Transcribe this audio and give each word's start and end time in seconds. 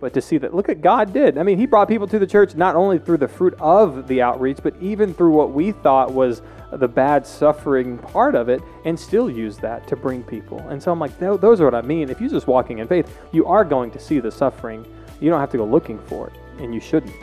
but 0.00 0.14
to 0.14 0.20
see 0.20 0.38
that 0.38 0.54
look 0.54 0.68
at 0.68 0.80
God 0.80 1.12
did. 1.12 1.38
I 1.38 1.42
mean, 1.42 1.58
he 1.58 1.66
brought 1.66 1.88
people 1.88 2.06
to 2.06 2.18
the 2.18 2.26
church 2.26 2.54
not 2.54 2.76
only 2.76 2.98
through 2.98 3.16
the 3.16 3.28
fruit 3.28 3.54
of 3.58 4.06
the 4.06 4.22
outreach, 4.22 4.58
but 4.62 4.74
even 4.80 5.12
through 5.12 5.32
what 5.32 5.52
we 5.52 5.72
thought 5.72 6.12
was 6.12 6.42
the 6.72 6.86
bad 6.86 7.26
suffering 7.26 7.98
part 7.98 8.34
of 8.34 8.48
it 8.48 8.62
and 8.84 8.98
still 8.98 9.28
use 9.28 9.56
that 9.58 9.88
to 9.88 9.96
bring 9.96 10.22
people. 10.22 10.60
And 10.68 10.82
so 10.82 10.92
I'm 10.92 11.00
like, 11.00 11.18
those 11.18 11.60
are 11.60 11.64
what 11.64 11.74
I 11.74 11.82
mean. 11.82 12.10
If 12.10 12.20
you're 12.20 12.30
just 12.30 12.46
walking 12.46 12.78
in 12.78 12.86
faith, 12.86 13.18
you 13.32 13.46
are 13.46 13.64
going 13.64 13.90
to 13.90 13.98
see 13.98 14.20
the 14.20 14.30
suffering. 14.30 14.86
You 15.20 15.30
don't 15.30 15.40
have 15.40 15.50
to 15.50 15.56
go 15.56 15.64
looking 15.64 15.98
for 16.06 16.28
it, 16.28 16.34
and 16.62 16.72
you 16.72 16.80
shouldn't. 16.80 17.14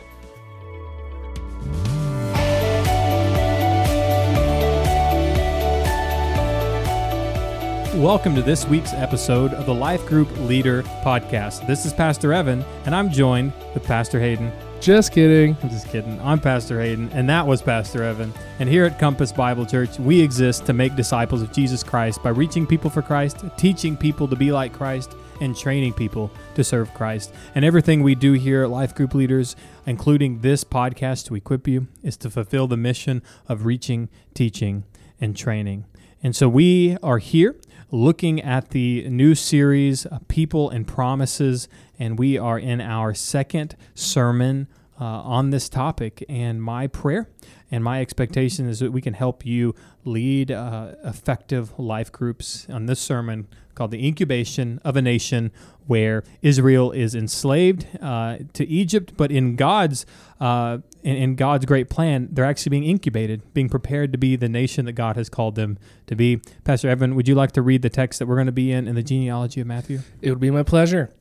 Welcome 7.95 8.35
to 8.35 8.41
this 8.41 8.65
week's 8.65 8.91
episode 8.91 9.53
of 9.53 9.65
the 9.65 9.73
Life 9.73 10.05
Group 10.05 10.29
Leader 10.39 10.83
Podcast. 11.01 11.65
This 11.65 11.85
is 11.85 11.93
Pastor 11.93 12.33
Evan, 12.33 12.61
and 12.85 12.93
I'm 12.93 13.09
joined 13.09 13.53
with 13.73 13.85
Pastor 13.85 14.19
Hayden. 14.19 14.51
Just 14.81 15.13
kidding. 15.13 15.55
I'm 15.63 15.69
just 15.69 15.87
kidding. 15.87 16.19
I'm 16.19 16.41
Pastor 16.41 16.81
Hayden, 16.81 17.09
and 17.13 17.29
that 17.29 17.47
was 17.47 17.61
Pastor 17.61 18.03
Evan. 18.03 18.33
And 18.59 18.67
here 18.67 18.83
at 18.83 18.99
Compass 18.99 19.31
Bible 19.31 19.65
Church, 19.65 19.97
we 19.97 20.19
exist 20.19 20.65
to 20.65 20.73
make 20.73 20.97
disciples 20.97 21.41
of 21.41 21.53
Jesus 21.53 21.83
Christ 21.83 22.21
by 22.21 22.31
reaching 22.31 22.67
people 22.67 22.89
for 22.89 23.01
Christ, 23.01 23.45
teaching 23.55 23.95
people 23.95 24.27
to 24.27 24.35
be 24.35 24.51
like 24.51 24.73
Christ, 24.73 25.15
and 25.39 25.55
training 25.55 25.93
people 25.93 26.29
to 26.55 26.65
serve 26.65 26.93
Christ. 26.93 27.33
And 27.55 27.63
everything 27.63 28.03
we 28.03 28.13
do 28.13 28.33
here 28.33 28.63
at 28.63 28.69
Life 28.69 28.93
Group 28.93 29.13
Leaders, 29.13 29.55
including 29.85 30.41
this 30.41 30.65
podcast 30.65 31.27
to 31.27 31.35
equip 31.35 31.65
you, 31.65 31.87
is 32.03 32.17
to 32.17 32.29
fulfill 32.29 32.67
the 32.67 32.75
mission 32.75 33.23
of 33.47 33.65
reaching, 33.65 34.09
teaching, 34.33 34.83
and 35.21 35.33
training. 35.33 35.85
And 36.21 36.35
so 36.35 36.49
we 36.49 36.97
are 37.03 37.19
here 37.19 37.55
looking 37.95 38.41
at 38.41 38.71
the 38.71 39.07
new 39.09 39.33
series, 39.33 40.05
uh, 40.05 40.19
People 40.27 40.69
and 40.69 40.85
Promises, 40.85 41.69
and 41.97 42.19
we 42.19 42.37
are 42.37 42.59
in 42.59 42.81
our 42.81 43.13
second 43.13 43.77
sermon 43.93 44.67
uh, 44.99 45.05
on 45.05 45.49
this 45.49 45.69
topic. 45.69 46.23
And 46.27 46.61
my 46.61 46.87
prayer 46.87 47.29
and 47.71 47.83
my 47.83 48.01
expectation 48.01 48.67
is 48.67 48.79
that 48.79 48.91
we 48.91 49.01
can 49.01 49.13
help 49.13 49.45
you 49.45 49.73
lead 50.03 50.51
uh, 50.51 50.95
effective 51.05 51.77
life 51.79 52.11
groups 52.11 52.67
on 52.69 52.85
this 52.85 52.99
sermon 52.99 53.47
called 53.75 53.91
The 53.91 54.05
Incubation 54.05 54.79
of 54.83 54.95
a 54.95 55.01
Nation 55.01 55.51
where 55.87 56.23
Israel 56.41 56.91
is 56.91 57.13
enslaved 57.13 57.85
uh, 58.01 58.37
to 58.53 58.65
Egypt, 58.65 59.13
but 59.15 59.31
in 59.31 59.55
God's 59.55 60.05
uh, 60.39 60.79
in, 61.03 61.35
God's 61.35 61.65
great 61.65 61.87
plan, 61.87 62.29
they're 62.31 62.45
actually 62.45 62.71
being 62.71 62.83
incubated, 62.83 63.53
being 63.53 63.69
prepared 63.69 64.11
to 64.11 64.17
be 64.17 64.35
the 64.35 64.49
nation 64.49 64.85
that 64.85 64.93
God 64.93 65.15
has 65.17 65.29
called 65.29 65.53
them 65.53 65.77
to 66.07 66.15
be. 66.15 66.41
Pastor 66.63 66.89
Evan, 66.89 67.13
would 67.13 67.27
you 67.27 67.35
like 67.35 67.51
to 67.51 67.61
read 67.61 67.83
the 67.83 67.91
text 67.91 68.17
that 68.17 68.25
we're 68.25 68.35
going 68.35 68.47
to 68.47 68.51
be 68.51 68.71
in 68.71 68.87
in 68.87 68.95
the 68.95 69.03
genealogy 69.03 69.61
of 69.61 69.67
Matthew? 69.67 69.99
It 70.21 70.31
would 70.31 70.39
be 70.39 70.49
my 70.49 70.63
pleasure. 70.63 71.11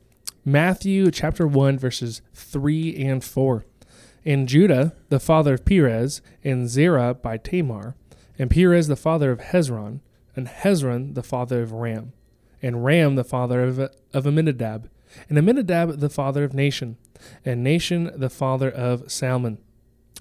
Matthew 0.43 1.11
chapter 1.11 1.45
1, 1.45 1.77
verses 1.77 2.21
3 2.33 2.95
and 2.97 3.23
4. 3.23 3.65
And 4.25 4.47
Judah, 4.47 4.95
the 5.09 5.19
father 5.19 5.53
of 5.53 5.65
Perez, 5.65 6.21
and 6.43 6.67
Zerah 6.67 7.13
by 7.13 7.37
Tamar, 7.37 7.95
and 8.39 8.49
Perez 8.49 8.87
the 8.87 8.95
father 8.95 9.31
of 9.31 9.39
Hezron, 9.39 9.99
and 10.35 10.47
Hezron 10.47 11.13
the 11.13 11.23
father 11.23 11.61
of 11.61 11.71
Ram, 11.71 12.13
and 12.61 12.83
Ram 12.83 13.15
the 13.15 13.23
father 13.23 13.63
of, 13.63 13.79
of 14.13 14.27
Amminadab, 14.27 14.89
and 15.29 15.37
Amminadab 15.37 15.99
the 15.99 16.09
father 16.09 16.43
of 16.43 16.53
Nahshon, 16.53 16.95
and 17.43 17.65
Nahshon 17.65 18.17
the 18.19 18.29
father 18.29 18.69
of 18.69 19.11
Salmon. 19.11 19.59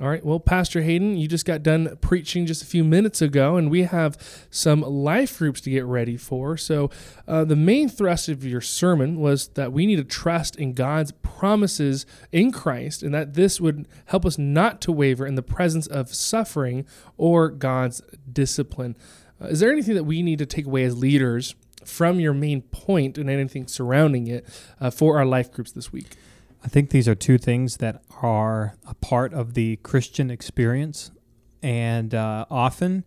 All 0.01 0.09
right, 0.09 0.25
well, 0.25 0.41
Pastor 0.41 0.83
Hayden, 0.83 1.17
you 1.17 1.29
just 1.29 1.45
got 1.45 1.63
done 1.63 1.97
preaching 2.01 2.47
just 2.47 2.65
a 2.65 2.67
few 2.67 2.83
minutes 2.83 3.23
ago, 3.23 3.57
and 3.57 3.71
we 3.71 3.85
have 3.85 4.19
some 4.51 4.81
life 4.81 5.39
groups 5.39 5.61
to 5.61 5.71
get 5.71 5.85
ready 5.85 6.17
for. 6.17 6.57
So, 6.57 6.91
uh, 7.29 7.45
the 7.45 7.55
main 7.55 7.89
thrust 7.89 8.29
of 8.29 8.45
your 8.45 8.61
sermon 8.61 9.21
was 9.21 9.47
that 9.51 9.73
we 9.73 9.87
need 9.87 9.97
to 9.97 10.05
trust 10.05 10.57
in 10.57 10.73
God's 10.73 11.13
promises 11.13 12.07
in 12.33 12.51
Christ, 12.51 13.05
and 13.05 13.15
that 13.15 13.35
this 13.35 13.61
would 13.61 13.87
help 14.07 14.27
us 14.27 14.37
not 14.37 14.81
to 14.81 14.91
waver 14.91 15.27
in 15.27 15.37
the 15.37 15.45
presence 15.45 15.87
of 15.87 16.13
suffering 16.13 16.87
or 17.17 17.49
God's 17.49 18.03
discipline. 18.33 18.97
Uh, 19.41 19.47
is 19.47 19.61
there 19.61 19.71
anything 19.71 19.95
that 19.95 20.03
we 20.03 20.23
need 20.23 20.41
to 20.41 20.47
take 20.47 20.67
away 20.67 20.83
as 20.83 20.99
leaders 20.99 21.55
from 21.87 22.21
your 22.21 22.35
main 22.35 22.63
point 22.63 23.19
and 23.19 23.29
anything 23.31 23.67
surrounding 23.67 24.27
it 24.27 24.47
uh, 24.81 24.91
for 24.91 25.19
our 25.19 25.27
life 25.27 25.53
groups 25.53 25.73
this 25.73 25.93
week? 25.93 26.17
I 26.65 26.69
think 26.69 26.91
these 26.91 27.07
are 27.09 27.15
two 27.15 27.37
things 27.37 27.77
that 27.77 28.03
are 28.23 28.77
a 28.89 28.95
part 28.95 29.35
of 29.35 29.55
the 29.55 29.77
Christian 29.77 30.31
experience. 30.31 31.11
And 31.63 32.15
uh, 32.15 32.47
often, 32.51 33.05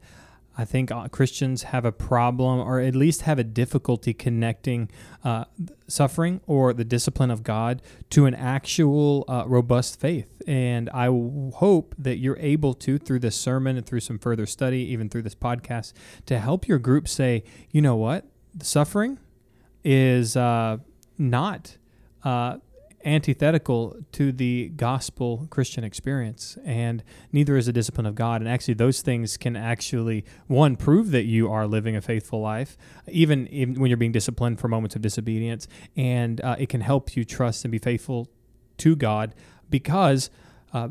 I 0.57 0.65
think 0.65 0.91
uh, 0.91 1.07
Christians 1.09 1.63
have 1.63 1.85
a 1.85 1.91
problem, 1.91 2.59
or 2.59 2.79
at 2.79 2.95
least 2.95 3.21
have 3.21 3.37
a 3.37 3.43
difficulty 3.43 4.13
connecting 4.13 4.89
uh, 5.23 5.45
suffering 5.87 6.41
or 6.47 6.73
the 6.73 6.83
discipline 6.83 7.29
of 7.29 7.43
God 7.43 7.81
to 8.09 8.25
an 8.25 8.33
actual 8.33 9.23
uh, 9.27 9.43
robust 9.45 9.99
faith. 9.99 10.41
And 10.47 10.89
I 10.89 11.05
hope 11.05 11.93
that 11.99 12.17
you're 12.17 12.39
able 12.39 12.73
to, 12.75 12.97
through 12.97 13.19
this 13.19 13.35
sermon 13.35 13.77
and 13.77 13.85
through 13.85 13.99
some 13.99 14.17
further 14.17 14.47
study, 14.47 14.79
even 14.91 15.09
through 15.09 15.23
this 15.23 15.35
podcast, 15.35 15.93
to 16.25 16.39
help 16.39 16.67
your 16.67 16.79
group 16.79 17.07
say, 17.07 17.43
you 17.71 17.81
know 17.81 17.95
what? 17.95 18.25
Suffering 18.61 19.19
is 19.83 20.35
uh, 20.35 20.77
not 21.17 21.77
uh, 22.23 22.57
antithetical 23.05 23.95
to 24.11 24.31
the 24.31 24.69
gospel 24.75 25.47
Christian 25.49 25.83
experience, 25.83 26.57
and 26.65 27.03
neither 27.31 27.55
is 27.55 27.67
the 27.67 27.73
discipline 27.73 28.05
of 28.05 28.15
God. 28.15 28.41
And 28.41 28.49
actually, 28.49 28.73
those 28.73 29.01
things 29.01 29.37
can 29.37 29.55
actually 29.55 30.25
one 30.47 30.75
prove 30.75 31.11
that 31.11 31.23
you 31.23 31.49
are 31.51 31.67
living 31.67 31.95
a 31.95 32.01
faithful 32.01 32.41
life, 32.41 32.77
even, 33.07 33.47
even 33.47 33.79
when 33.79 33.89
you're 33.89 33.97
being 33.97 34.11
disciplined 34.11 34.59
for 34.59 34.67
moments 34.67 34.95
of 34.95 35.01
disobedience, 35.01 35.67
and 35.95 36.41
uh, 36.41 36.55
it 36.59 36.69
can 36.69 36.81
help 36.81 37.15
you 37.15 37.23
trust 37.23 37.63
and 37.63 37.71
be 37.71 37.79
faithful 37.79 38.27
to 38.77 38.95
God 38.95 39.33
because. 39.69 40.29
Uh, 40.73 40.89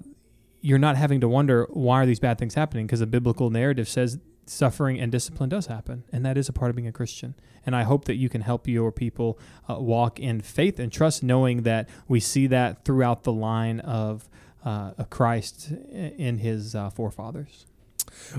you're 0.63 0.79
not 0.79 0.97
having 0.97 1.21
to 1.21 1.29
wonder 1.29 1.69
why 1.71 2.03
are 2.03 2.07
these 2.07 2.19
bad 2.19 2.39
things 2.39 2.55
happening 2.55 2.87
because 2.87 2.99
the 2.99 3.07
biblical 3.07 3.51
narrative 3.51 3.89
says 3.89 4.19
suffering 4.47 4.99
and 4.99 5.13
discipline 5.13 5.49
does 5.49 5.67
happen, 5.67 6.05
and 6.13 6.25
that 6.25 6.39
is 6.39 6.49
a 6.49 6.53
part 6.53 6.71
of 6.71 6.77
being 6.77 6.89
a 6.89 6.93
Christian. 6.93 7.35
And 7.65 7.75
I 7.75 7.83
hope 7.83 8.05
that 8.05 8.15
you 8.15 8.29
can 8.29 8.43
help 8.43 8.69
your 8.69 8.93
people 8.93 9.39
uh, 9.69 9.77
walk 9.79 10.21
in 10.21 10.41
faith 10.41 10.79
and 10.79 10.93
trust, 10.93 11.23
knowing 11.23 11.63
that 11.63 11.89
we 12.09 12.21
see 12.21 12.47
that 12.47 12.85
throughout 12.85 13.25
the 13.25 13.33
line 13.33 13.81
of, 13.81 14.29
uh, 14.65 14.91
Christ 15.11 15.71
in 15.71 16.39
his 16.39 16.75
uh, 16.75 16.91
forefathers. 16.91 17.67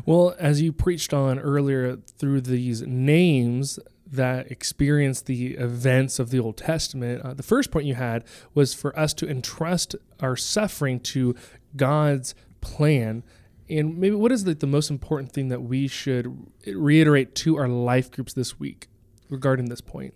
Well, 0.06 0.35
as 0.38 0.62
you 0.62 0.73
preached 0.73 1.13
on 1.13 1.40
earlier 1.40 1.97
through 2.18 2.41
these 2.41 2.81
names 2.81 3.79
that 4.06 4.51
experience 4.51 5.22
the 5.22 5.56
events 5.56 6.19
of 6.19 6.29
the 6.29 6.39
Old 6.39 6.57
Testament, 6.57 7.22
uh, 7.22 7.34
the 7.34 7.44
first 7.44 7.72
point 7.72 7.85
you 7.85 7.95
had 7.95 8.24
was 8.53 8.74
for 8.74 8.97
us 8.97 9.13
to 9.16 9.29
entrust 9.29 9.95
our 10.19 10.35
suffering 10.35 11.00
to 11.01 11.35
God's 11.75 12.35
plan 12.62 13.24
and 13.69 13.97
maybe 13.97 14.16
what 14.16 14.31
is 14.31 14.44
the, 14.44 14.53
the 14.53 14.67
most 14.67 14.89
important 14.89 15.31
thing 15.31 15.50
that 15.50 15.61
we 15.61 15.88
should 15.88 16.47
reiterate 16.66 17.35
to 17.35 17.57
our 17.57 17.67
life 17.67 18.11
groups 18.11 18.33
this 18.33 18.59
week 18.59 18.88
regarding 19.29 19.66
this 19.66 19.81
point? 19.81 20.13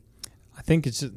I 0.57 0.61
think 0.61 0.85
it's 0.85 1.01
a, 1.01 1.09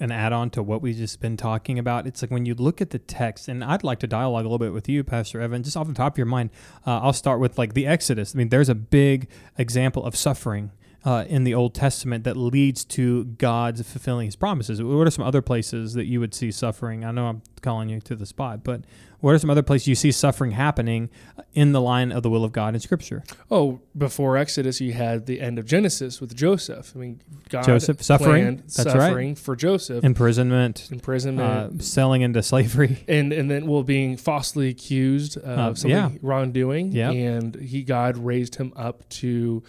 an 0.00 0.10
add 0.10 0.32
on 0.32 0.50
to 0.50 0.62
what 0.62 0.82
we've 0.82 0.96
just 0.96 1.20
been 1.20 1.36
talking 1.36 1.78
about. 1.78 2.06
It's 2.06 2.22
like 2.22 2.30
when 2.30 2.46
you 2.46 2.54
look 2.54 2.80
at 2.80 2.90
the 2.90 2.98
text, 2.98 3.46
and 3.46 3.62
I'd 3.62 3.84
like 3.84 4.00
to 4.00 4.06
dialogue 4.06 4.44
a 4.44 4.48
little 4.48 4.58
bit 4.58 4.72
with 4.72 4.88
you, 4.88 5.04
Pastor 5.04 5.40
Evan, 5.40 5.62
just 5.62 5.76
off 5.76 5.86
the 5.86 5.94
top 5.94 6.14
of 6.14 6.18
your 6.18 6.26
mind. 6.26 6.50
Uh, 6.86 6.98
I'll 7.00 7.12
start 7.12 7.38
with 7.38 7.58
like 7.58 7.74
the 7.74 7.86
Exodus. 7.86 8.34
I 8.34 8.38
mean, 8.38 8.48
there's 8.48 8.68
a 8.68 8.74
big 8.74 9.28
example 9.56 10.04
of 10.04 10.16
suffering 10.16 10.72
uh, 11.04 11.24
in 11.28 11.44
the 11.44 11.54
Old 11.54 11.74
Testament 11.74 12.24
that 12.24 12.36
leads 12.36 12.84
to 12.84 13.24
God's 13.24 13.82
fulfilling 13.82 14.26
His 14.26 14.36
promises. 14.36 14.82
What 14.82 15.06
are 15.06 15.10
some 15.10 15.24
other 15.24 15.42
places 15.42 15.94
that 15.94 16.06
you 16.06 16.20
would 16.20 16.34
see 16.34 16.50
suffering? 16.50 17.04
I 17.04 17.10
know 17.10 17.26
I'm 17.26 17.42
calling 17.60 17.88
you 17.88 18.00
to 18.00 18.14
the 18.14 18.26
spot, 18.26 18.62
but 18.62 18.82
what 19.22 19.34
are 19.34 19.38
some 19.38 19.50
other 19.50 19.62
places 19.62 19.86
you 19.86 19.94
see 19.94 20.10
suffering 20.10 20.50
happening 20.50 21.08
in 21.54 21.70
the 21.72 21.80
line 21.80 22.10
of 22.10 22.24
the 22.24 22.30
will 22.30 22.44
of 22.44 22.50
God 22.52 22.74
in 22.74 22.80
Scripture? 22.80 23.22
Oh, 23.50 23.80
before 23.96 24.36
Exodus, 24.36 24.80
you 24.80 24.92
had 24.92 25.26
the 25.26 25.40
end 25.40 25.58
of 25.60 25.64
Genesis 25.64 26.20
with 26.20 26.36
Joseph. 26.36 26.92
I 26.94 26.98
mean, 26.98 27.20
God 27.48 27.64
Joseph 27.64 28.02
suffering, 28.02 28.56
that's 28.56 28.74
suffering 28.74 29.28
right. 29.28 29.38
for 29.38 29.54
Joseph, 29.54 30.04
imprisonment, 30.04 30.88
imprisonment, 30.90 31.80
uh, 31.80 31.82
selling 31.82 32.22
into 32.22 32.42
slavery, 32.42 33.04
and 33.08 33.32
and 33.32 33.50
then 33.50 33.66
well 33.66 33.84
being 33.84 34.16
falsely 34.16 34.68
accused 34.68 35.36
of 35.36 35.58
uh, 35.58 35.74
something 35.74 35.90
yeah. 35.90 36.10
wrongdoing. 36.20 36.92
Yeah, 36.92 37.10
and 37.10 37.54
he 37.54 37.84
God 37.84 38.18
raised 38.18 38.56
him 38.56 38.72
up 38.74 39.08
to 39.10 39.62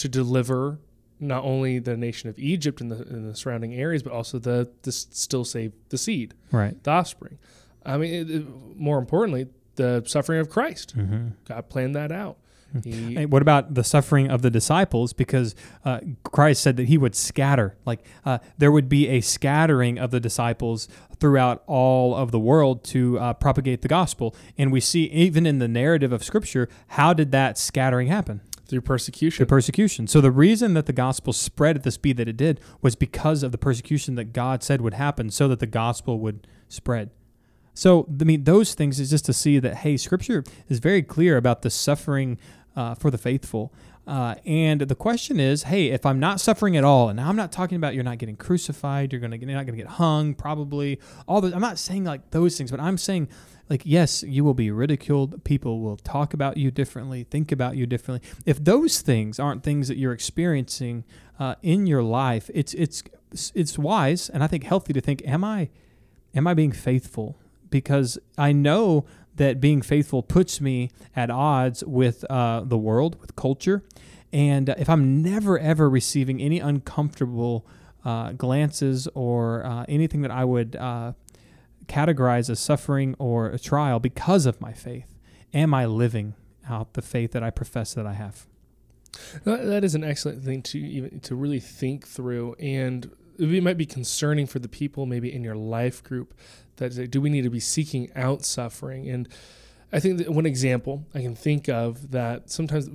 to 0.00 0.08
deliver 0.08 0.78
not 1.18 1.44
only 1.44 1.78
the 1.78 1.96
nation 1.96 2.30
of 2.30 2.38
Egypt 2.38 2.80
and 2.80 2.90
the, 2.90 2.96
and 2.96 3.28
the 3.28 3.36
surrounding 3.36 3.74
areas, 3.74 4.02
but 4.02 4.12
also 4.12 4.38
the, 4.38 4.70
the 4.82 4.92
still 4.92 5.44
save 5.44 5.72
the 5.90 5.98
seed, 5.98 6.34
right, 6.50 6.82
the 6.82 6.90
offspring. 6.90 7.38
I 7.84 7.98
mean, 7.98 8.12
it, 8.12 8.30
it, 8.30 8.46
more 8.76 8.98
importantly, 8.98 9.48
the 9.76 10.02
suffering 10.06 10.40
of 10.40 10.48
Christ. 10.48 10.96
Mm-hmm. 10.96 11.28
God 11.46 11.68
planned 11.68 11.94
that 11.94 12.10
out. 12.10 12.38
Hmm. 12.72 12.80
He, 12.80 13.14
hey, 13.14 13.26
what 13.26 13.42
about 13.42 13.74
the 13.74 13.84
suffering 13.84 14.30
of 14.30 14.42
the 14.42 14.50
disciples? 14.50 15.12
Because 15.12 15.54
uh, 15.84 16.00
Christ 16.24 16.62
said 16.62 16.76
that 16.76 16.88
he 16.88 16.96
would 16.96 17.14
scatter, 17.14 17.76
like 17.84 18.04
uh, 18.24 18.38
there 18.58 18.72
would 18.72 18.88
be 18.88 19.08
a 19.08 19.20
scattering 19.20 19.98
of 19.98 20.10
the 20.10 20.20
disciples 20.20 20.88
throughout 21.18 21.62
all 21.66 22.14
of 22.14 22.30
the 22.30 22.38
world 22.38 22.84
to 22.84 23.18
uh, 23.18 23.32
propagate 23.34 23.82
the 23.82 23.88
gospel. 23.88 24.34
And 24.56 24.72
we 24.72 24.80
see 24.80 25.04
even 25.04 25.46
in 25.46 25.58
the 25.58 25.68
narrative 25.68 26.12
of 26.12 26.24
Scripture, 26.24 26.68
how 26.88 27.12
did 27.12 27.32
that 27.32 27.58
scattering 27.58 28.06
happen? 28.08 28.40
Through 28.70 28.80
persecution. 28.80 29.42
the 29.42 29.48
persecution. 29.48 30.06
So 30.06 30.20
the 30.20 30.30
reason 30.30 30.74
that 30.74 30.86
the 30.86 30.92
gospel 30.92 31.32
spread 31.32 31.76
at 31.76 31.82
the 31.82 31.90
speed 31.90 32.16
that 32.16 32.28
it 32.28 32.36
did 32.36 32.60
was 32.80 32.94
because 32.94 33.42
of 33.42 33.52
the 33.52 33.58
persecution 33.58 34.14
that 34.14 34.32
God 34.32 34.62
said 34.62 34.80
would 34.80 34.94
happen, 34.94 35.30
so 35.30 35.48
that 35.48 35.58
the 35.58 35.66
gospel 35.66 36.18
would 36.20 36.46
spread. 36.68 37.10
So 37.74 38.06
I 38.20 38.24
mean, 38.24 38.44
those 38.44 38.74
things 38.74 39.00
is 39.00 39.10
just 39.10 39.24
to 39.26 39.32
see 39.32 39.58
that 39.58 39.76
hey, 39.76 39.96
Scripture 39.96 40.44
is 40.68 40.78
very 40.78 41.02
clear 41.02 41.36
about 41.36 41.62
the 41.62 41.70
suffering 41.70 42.38
uh, 42.76 42.94
for 42.94 43.10
the 43.10 43.18
faithful. 43.18 43.72
Uh, 44.10 44.34
and 44.44 44.80
the 44.80 44.94
question 44.96 45.38
is, 45.38 45.62
hey, 45.62 45.90
if 45.90 46.04
I'm 46.04 46.18
not 46.18 46.40
suffering 46.40 46.76
at 46.76 46.82
all, 46.82 47.10
and 47.10 47.16
now 47.18 47.28
I'm 47.28 47.36
not 47.36 47.52
talking 47.52 47.76
about 47.76 47.94
you're 47.94 48.02
not 48.02 48.18
getting 48.18 48.34
crucified, 48.34 49.12
you're 49.12 49.20
gonna 49.20 49.36
you're 49.36 49.46
not 49.52 49.66
gonna 49.66 49.78
get 49.78 49.86
hung, 49.86 50.34
probably 50.34 50.98
all. 51.28 51.44
I'm 51.44 51.60
not 51.60 51.78
saying 51.78 52.02
like 52.02 52.32
those 52.32 52.58
things, 52.58 52.72
but 52.72 52.80
I'm 52.80 52.98
saying 52.98 53.28
like 53.68 53.82
yes, 53.84 54.24
you 54.24 54.42
will 54.42 54.52
be 54.52 54.72
ridiculed. 54.72 55.44
People 55.44 55.78
will 55.80 55.96
talk 55.96 56.34
about 56.34 56.56
you 56.56 56.72
differently, 56.72 57.22
think 57.22 57.52
about 57.52 57.76
you 57.76 57.86
differently. 57.86 58.28
If 58.44 58.64
those 58.64 59.00
things 59.00 59.38
aren't 59.38 59.62
things 59.62 59.86
that 59.86 59.96
you're 59.96 60.12
experiencing 60.12 61.04
uh, 61.38 61.54
in 61.62 61.86
your 61.86 62.02
life, 62.02 62.50
it's 62.52 62.74
it's 62.74 63.04
it's 63.54 63.78
wise 63.78 64.28
and 64.28 64.42
I 64.42 64.48
think 64.48 64.64
healthy 64.64 64.92
to 64.92 65.00
think, 65.00 65.22
am 65.24 65.44
I 65.44 65.68
am 66.34 66.48
I 66.48 66.54
being 66.54 66.72
faithful? 66.72 67.38
Because 67.70 68.18
I 68.36 68.50
know 68.50 69.06
that 69.40 69.58
being 69.58 69.80
faithful 69.80 70.22
puts 70.22 70.60
me 70.60 70.90
at 71.16 71.30
odds 71.30 71.82
with 71.86 72.30
uh, 72.30 72.60
the 72.60 72.76
world, 72.76 73.18
with 73.22 73.34
culture. 73.36 73.82
And 74.34 74.68
if 74.68 74.86
I'm 74.86 75.22
never, 75.22 75.58
ever 75.58 75.88
receiving 75.88 76.42
any 76.42 76.60
uncomfortable 76.60 77.66
uh, 78.04 78.32
glances 78.32 79.08
or 79.14 79.64
uh, 79.64 79.86
anything 79.88 80.20
that 80.20 80.30
I 80.30 80.44
would 80.44 80.76
uh, 80.76 81.14
categorize 81.86 82.50
as 82.50 82.60
suffering 82.60 83.16
or 83.18 83.46
a 83.46 83.58
trial 83.58 83.98
because 83.98 84.44
of 84.44 84.60
my 84.60 84.74
faith, 84.74 85.16
am 85.54 85.72
I 85.72 85.86
living 85.86 86.34
out 86.68 86.92
the 86.92 87.02
faith 87.02 87.32
that 87.32 87.42
I 87.42 87.48
profess 87.48 87.94
that 87.94 88.06
I 88.06 88.12
have? 88.12 88.46
That 89.44 89.84
is 89.84 89.94
an 89.94 90.04
excellent 90.04 90.44
thing 90.44 90.60
to 90.64 90.78
even 90.78 91.20
to 91.20 91.34
really 91.34 91.60
think 91.60 92.06
through, 92.06 92.56
and 92.60 93.10
it 93.40 93.62
might 93.62 93.78
be 93.78 93.86
concerning 93.86 94.46
for 94.46 94.58
the 94.58 94.68
people 94.68 95.06
maybe 95.06 95.32
in 95.32 95.42
your 95.42 95.56
life 95.56 96.02
group 96.02 96.34
that 96.76 97.10
do 97.10 97.20
we 97.20 97.30
need 97.30 97.42
to 97.42 97.50
be 97.50 97.60
seeking 97.60 98.10
out 98.14 98.44
suffering? 98.44 99.08
And 99.08 99.28
I 99.92 100.00
think 100.00 100.18
that 100.18 100.30
one 100.30 100.46
example 100.46 101.06
I 101.14 101.20
can 101.20 101.34
think 101.34 101.68
of 101.68 102.10
that 102.10 102.50
sometimes 102.50 102.88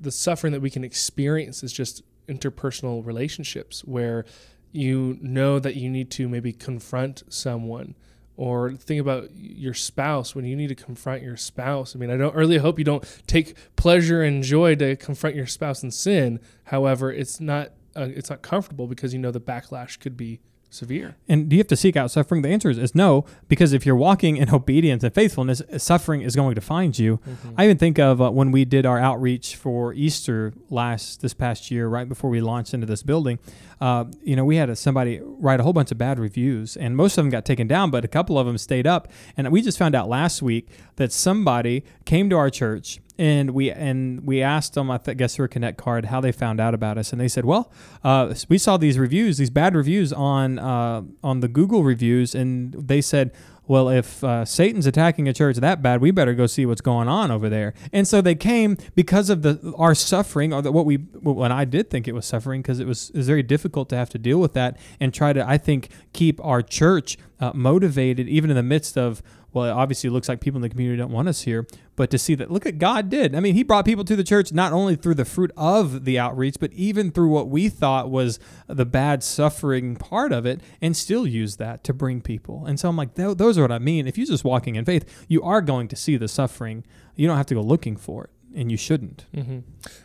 the 0.00 0.12
suffering 0.12 0.52
that 0.52 0.60
we 0.60 0.70
can 0.70 0.84
experience 0.84 1.62
is 1.62 1.72
just 1.72 2.02
interpersonal 2.28 3.04
relationships 3.04 3.80
where 3.84 4.24
you 4.70 5.18
know 5.20 5.58
that 5.58 5.76
you 5.76 5.88
need 5.88 6.10
to 6.12 6.28
maybe 6.28 6.52
confront 6.52 7.22
someone 7.28 7.94
or 8.36 8.72
think 8.72 9.00
about 9.00 9.30
your 9.34 9.74
spouse 9.74 10.34
when 10.34 10.44
you 10.44 10.54
need 10.54 10.68
to 10.68 10.74
confront 10.74 11.22
your 11.22 11.36
spouse. 11.36 11.96
I 11.96 11.98
mean, 11.98 12.10
I 12.10 12.16
don't 12.16 12.36
really 12.36 12.58
hope 12.58 12.78
you 12.78 12.84
don't 12.84 13.04
take 13.26 13.56
pleasure 13.74 14.22
and 14.22 14.44
joy 14.44 14.76
to 14.76 14.94
confront 14.94 15.34
your 15.34 15.46
spouse 15.46 15.82
in 15.82 15.90
sin. 15.90 16.38
However, 16.64 17.10
it's 17.10 17.40
not 17.40 17.72
uh, 17.98 18.08
it's 18.14 18.30
not 18.30 18.42
comfortable 18.42 18.86
because 18.86 19.12
you 19.12 19.18
know 19.18 19.30
the 19.30 19.40
backlash 19.40 19.98
could 19.98 20.16
be 20.16 20.40
severe. 20.70 21.16
And 21.28 21.48
do 21.48 21.56
you 21.56 21.60
have 21.60 21.68
to 21.68 21.76
seek 21.76 21.96
out 21.96 22.10
suffering? 22.10 22.42
The 22.42 22.48
answer 22.50 22.70
is, 22.70 22.78
is 22.78 22.94
no, 22.94 23.24
because 23.48 23.72
if 23.72 23.86
you're 23.86 23.96
walking 23.96 24.36
in 24.36 24.52
obedience 24.54 25.02
and 25.02 25.14
faithfulness, 25.14 25.62
suffering 25.78 26.22
is 26.22 26.36
going 26.36 26.54
to 26.54 26.60
find 26.60 26.98
you. 26.98 27.18
Mm-hmm. 27.18 27.50
I 27.56 27.64
even 27.64 27.78
think 27.78 27.98
of 27.98 28.20
uh, 28.20 28.30
when 28.30 28.50
we 28.50 28.64
did 28.64 28.84
our 28.84 28.98
outreach 28.98 29.56
for 29.56 29.92
Easter 29.94 30.52
last 30.70 31.22
this 31.22 31.34
past 31.34 31.70
year, 31.70 31.88
right 31.88 32.08
before 32.08 32.30
we 32.30 32.40
launched 32.40 32.74
into 32.74 32.86
this 32.86 33.02
building. 33.02 33.38
Uh, 33.80 34.04
you 34.22 34.36
know, 34.36 34.44
we 34.44 34.56
had 34.56 34.68
a, 34.68 34.76
somebody 34.76 35.20
write 35.22 35.60
a 35.60 35.62
whole 35.62 35.72
bunch 35.72 35.90
of 35.90 35.98
bad 35.98 36.18
reviews, 36.18 36.76
and 36.76 36.96
most 36.96 37.16
of 37.16 37.24
them 37.24 37.30
got 37.30 37.44
taken 37.44 37.66
down, 37.66 37.90
but 37.90 38.04
a 38.04 38.08
couple 38.08 38.38
of 38.38 38.46
them 38.46 38.58
stayed 38.58 38.86
up. 38.86 39.08
And 39.36 39.50
we 39.50 39.62
just 39.62 39.78
found 39.78 39.94
out 39.94 40.08
last 40.08 40.42
week 40.42 40.68
that 40.96 41.12
somebody 41.12 41.84
came 42.04 42.28
to 42.30 42.36
our 42.36 42.50
church 42.50 43.00
and 43.18 43.50
we 43.50 43.70
and 43.70 44.24
we 44.24 44.42
asked 44.42 44.74
them, 44.74 44.90
I 44.90 44.98
guess 44.98 45.36
through 45.36 45.46
a 45.46 45.48
Connect 45.48 45.76
card, 45.76 46.06
how 46.06 46.20
they 46.20 46.32
found 46.32 46.60
out 46.60 46.72
about 46.72 46.96
us, 46.98 47.12
and 47.12 47.20
they 47.20 47.28
said, 47.28 47.44
"Well, 47.44 47.72
uh, 48.04 48.34
we 48.48 48.58
saw 48.58 48.76
these 48.76 48.98
reviews, 48.98 49.38
these 49.38 49.50
bad 49.50 49.74
reviews 49.74 50.12
on 50.12 50.58
uh, 50.58 51.02
on 51.22 51.40
the 51.40 51.48
Google 51.48 51.82
reviews, 51.82 52.34
and 52.34 52.72
they 52.74 53.00
said." 53.00 53.32
Well, 53.66 53.90
if 53.90 54.24
uh, 54.24 54.46
Satan's 54.46 54.86
attacking 54.86 55.28
a 55.28 55.34
church 55.34 55.56
that 55.58 55.82
bad, 55.82 56.00
we 56.00 56.10
better 56.10 56.32
go 56.32 56.46
see 56.46 56.64
what's 56.64 56.80
going 56.80 57.06
on 57.06 57.30
over 57.30 57.50
there. 57.50 57.74
And 57.92 58.08
so 58.08 58.22
they 58.22 58.34
came 58.34 58.78
because 58.94 59.28
of 59.28 59.42
the 59.42 59.74
our 59.76 59.94
suffering, 59.94 60.54
or 60.54 60.62
the, 60.62 60.72
what 60.72 60.86
we. 60.86 60.96
When 60.96 61.52
I 61.52 61.66
did 61.66 61.90
think 61.90 62.08
it 62.08 62.12
was 62.12 62.24
suffering, 62.24 62.62
because 62.62 62.80
it 62.80 62.86
was, 62.86 63.12
was 63.14 63.26
very 63.26 63.42
difficult 63.42 63.90
to 63.90 63.96
have 63.96 64.08
to 64.10 64.18
deal 64.18 64.40
with 64.40 64.54
that 64.54 64.78
and 65.00 65.12
try 65.12 65.34
to, 65.34 65.46
I 65.46 65.58
think, 65.58 65.90
keep 66.14 66.42
our 66.42 66.62
church 66.62 67.18
uh, 67.40 67.52
motivated, 67.54 68.26
even 68.26 68.48
in 68.48 68.56
the 68.56 68.62
midst 68.62 68.96
of 68.96 69.22
well, 69.52 69.64
it 69.64 69.70
obviously 69.70 70.10
looks 70.10 70.28
like 70.28 70.40
people 70.40 70.58
in 70.58 70.62
the 70.62 70.68
community 70.68 70.98
don't 70.98 71.10
want 71.10 71.28
us 71.28 71.42
here, 71.42 71.66
but 71.96 72.10
to 72.10 72.18
see 72.18 72.34
that, 72.34 72.50
look 72.50 72.66
at 72.66 72.78
God 72.78 73.08
did. 73.08 73.34
I 73.34 73.40
mean, 73.40 73.54
He 73.54 73.62
brought 73.62 73.84
people 73.84 74.04
to 74.04 74.16
the 74.16 74.24
church 74.24 74.52
not 74.52 74.72
only 74.72 74.94
through 74.94 75.14
the 75.14 75.24
fruit 75.24 75.50
of 75.56 76.04
the 76.04 76.18
outreach, 76.18 76.56
but 76.60 76.72
even 76.72 77.10
through 77.10 77.30
what 77.30 77.48
we 77.48 77.68
thought 77.68 78.10
was 78.10 78.38
the 78.66 78.86
bad 78.86 79.22
suffering 79.22 79.96
part 79.96 80.32
of 80.32 80.44
it, 80.46 80.60
and 80.80 80.96
still 80.96 81.26
used 81.26 81.58
that 81.58 81.82
to 81.84 81.94
bring 81.94 82.20
people. 82.20 82.66
And 82.66 82.78
so 82.78 82.88
I'm 82.88 82.96
like, 82.96 83.14
those 83.14 83.58
are 83.58 83.62
what 83.62 83.72
I 83.72 83.78
mean. 83.78 84.06
If 84.06 84.18
you're 84.18 84.26
just 84.26 84.44
walking 84.44 84.76
in 84.76 84.84
faith, 84.84 85.26
you 85.28 85.42
are 85.42 85.60
going 85.60 85.88
to 85.88 85.96
see 85.96 86.16
the 86.16 86.28
suffering. 86.28 86.84
You 87.16 87.26
don't 87.26 87.36
have 87.36 87.46
to 87.46 87.54
go 87.54 87.62
looking 87.62 87.96
for 87.96 88.24
it 88.24 88.30
and 88.54 88.70
you 88.70 88.76
shouldn't. 88.76 89.26
Mm-hmm. 89.34 89.58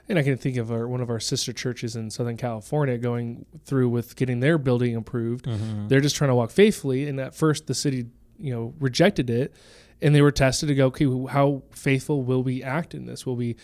And 0.09 0.19
I 0.19 0.23
can 0.23 0.37
think 0.37 0.57
of 0.57 0.71
our, 0.71 0.87
one 0.87 1.01
of 1.01 1.09
our 1.09 1.19
sister 1.19 1.53
churches 1.53 1.95
in 1.95 2.09
Southern 2.09 2.37
California 2.37 2.97
going 2.97 3.45
through 3.65 3.89
with 3.89 4.15
getting 4.15 4.41
their 4.41 4.57
building 4.57 4.95
approved. 4.95 5.45
Mm-hmm. 5.45 5.87
They're 5.87 6.01
just 6.01 6.15
trying 6.15 6.29
to 6.29 6.35
walk 6.35 6.51
faithfully, 6.51 7.07
and 7.07 7.19
at 7.19 7.35
first 7.35 7.67
the 7.67 7.73
city 7.73 8.07
you 8.39 8.53
know 8.53 8.73
rejected 8.79 9.29
it 9.29 9.53
and 10.01 10.13
they 10.13 10.21
were 10.21 10.31
tested 10.31 10.67
to 10.69 10.75
go 10.75 10.87
okay 10.87 11.05
how 11.31 11.63
faithful 11.71 12.23
will 12.23 12.43
we 12.43 12.61
act 12.61 12.93
in 12.93 13.05
this? 13.05 13.25
Will 13.25 13.35
we 13.35 13.55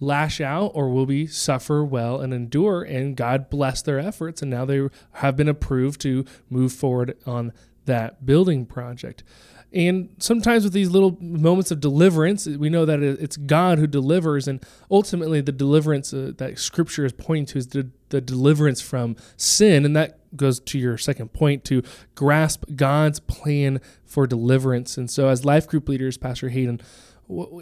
lash 0.00 0.40
out 0.40 0.72
or 0.74 0.88
will 0.88 1.06
we 1.06 1.26
suffer 1.26 1.84
well 1.84 2.20
and 2.20 2.32
endure? 2.34 2.82
And 2.82 3.16
god 3.16 3.50
bless 3.50 3.82
their 3.82 3.98
efforts 3.98 4.42
and 4.42 4.50
now 4.50 4.64
they 4.64 4.88
have 5.12 5.36
been 5.36 5.48
approved 5.48 6.00
to 6.02 6.24
move 6.48 6.72
forward 6.72 7.16
on 7.26 7.52
that 7.84 8.24
building 8.24 8.66
project. 8.66 9.22
And 9.72 10.10
sometimes 10.18 10.64
with 10.64 10.74
these 10.74 10.90
little 10.90 11.16
moments 11.20 11.70
of 11.70 11.80
deliverance, 11.80 12.46
we 12.46 12.68
know 12.68 12.84
that 12.84 13.02
it's 13.02 13.38
God 13.38 13.78
who 13.78 13.86
delivers, 13.86 14.46
and 14.46 14.62
ultimately 14.90 15.40
the 15.40 15.52
deliverance 15.52 16.12
uh, 16.12 16.32
that 16.36 16.58
Scripture 16.58 17.06
is 17.06 17.12
pointing 17.12 17.46
to 17.46 17.58
is 17.58 17.68
the, 17.68 17.90
the 18.12 18.20
deliverance 18.20 18.80
from 18.80 19.16
sin, 19.36 19.84
and 19.84 19.96
that 19.96 20.18
goes 20.36 20.60
to 20.60 20.78
your 20.78 20.96
second 20.96 21.32
point 21.32 21.64
to 21.64 21.82
grasp 22.14 22.64
God's 22.76 23.18
plan 23.18 23.80
for 24.04 24.26
deliverance. 24.26 24.96
And 24.96 25.10
so, 25.10 25.28
as 25.28 25.44
life 25.44 25.66
group 25.66 25.88
leaders, 25.88 26.16
Pastor 26.16 26.50
Hayden, 26.50 26.80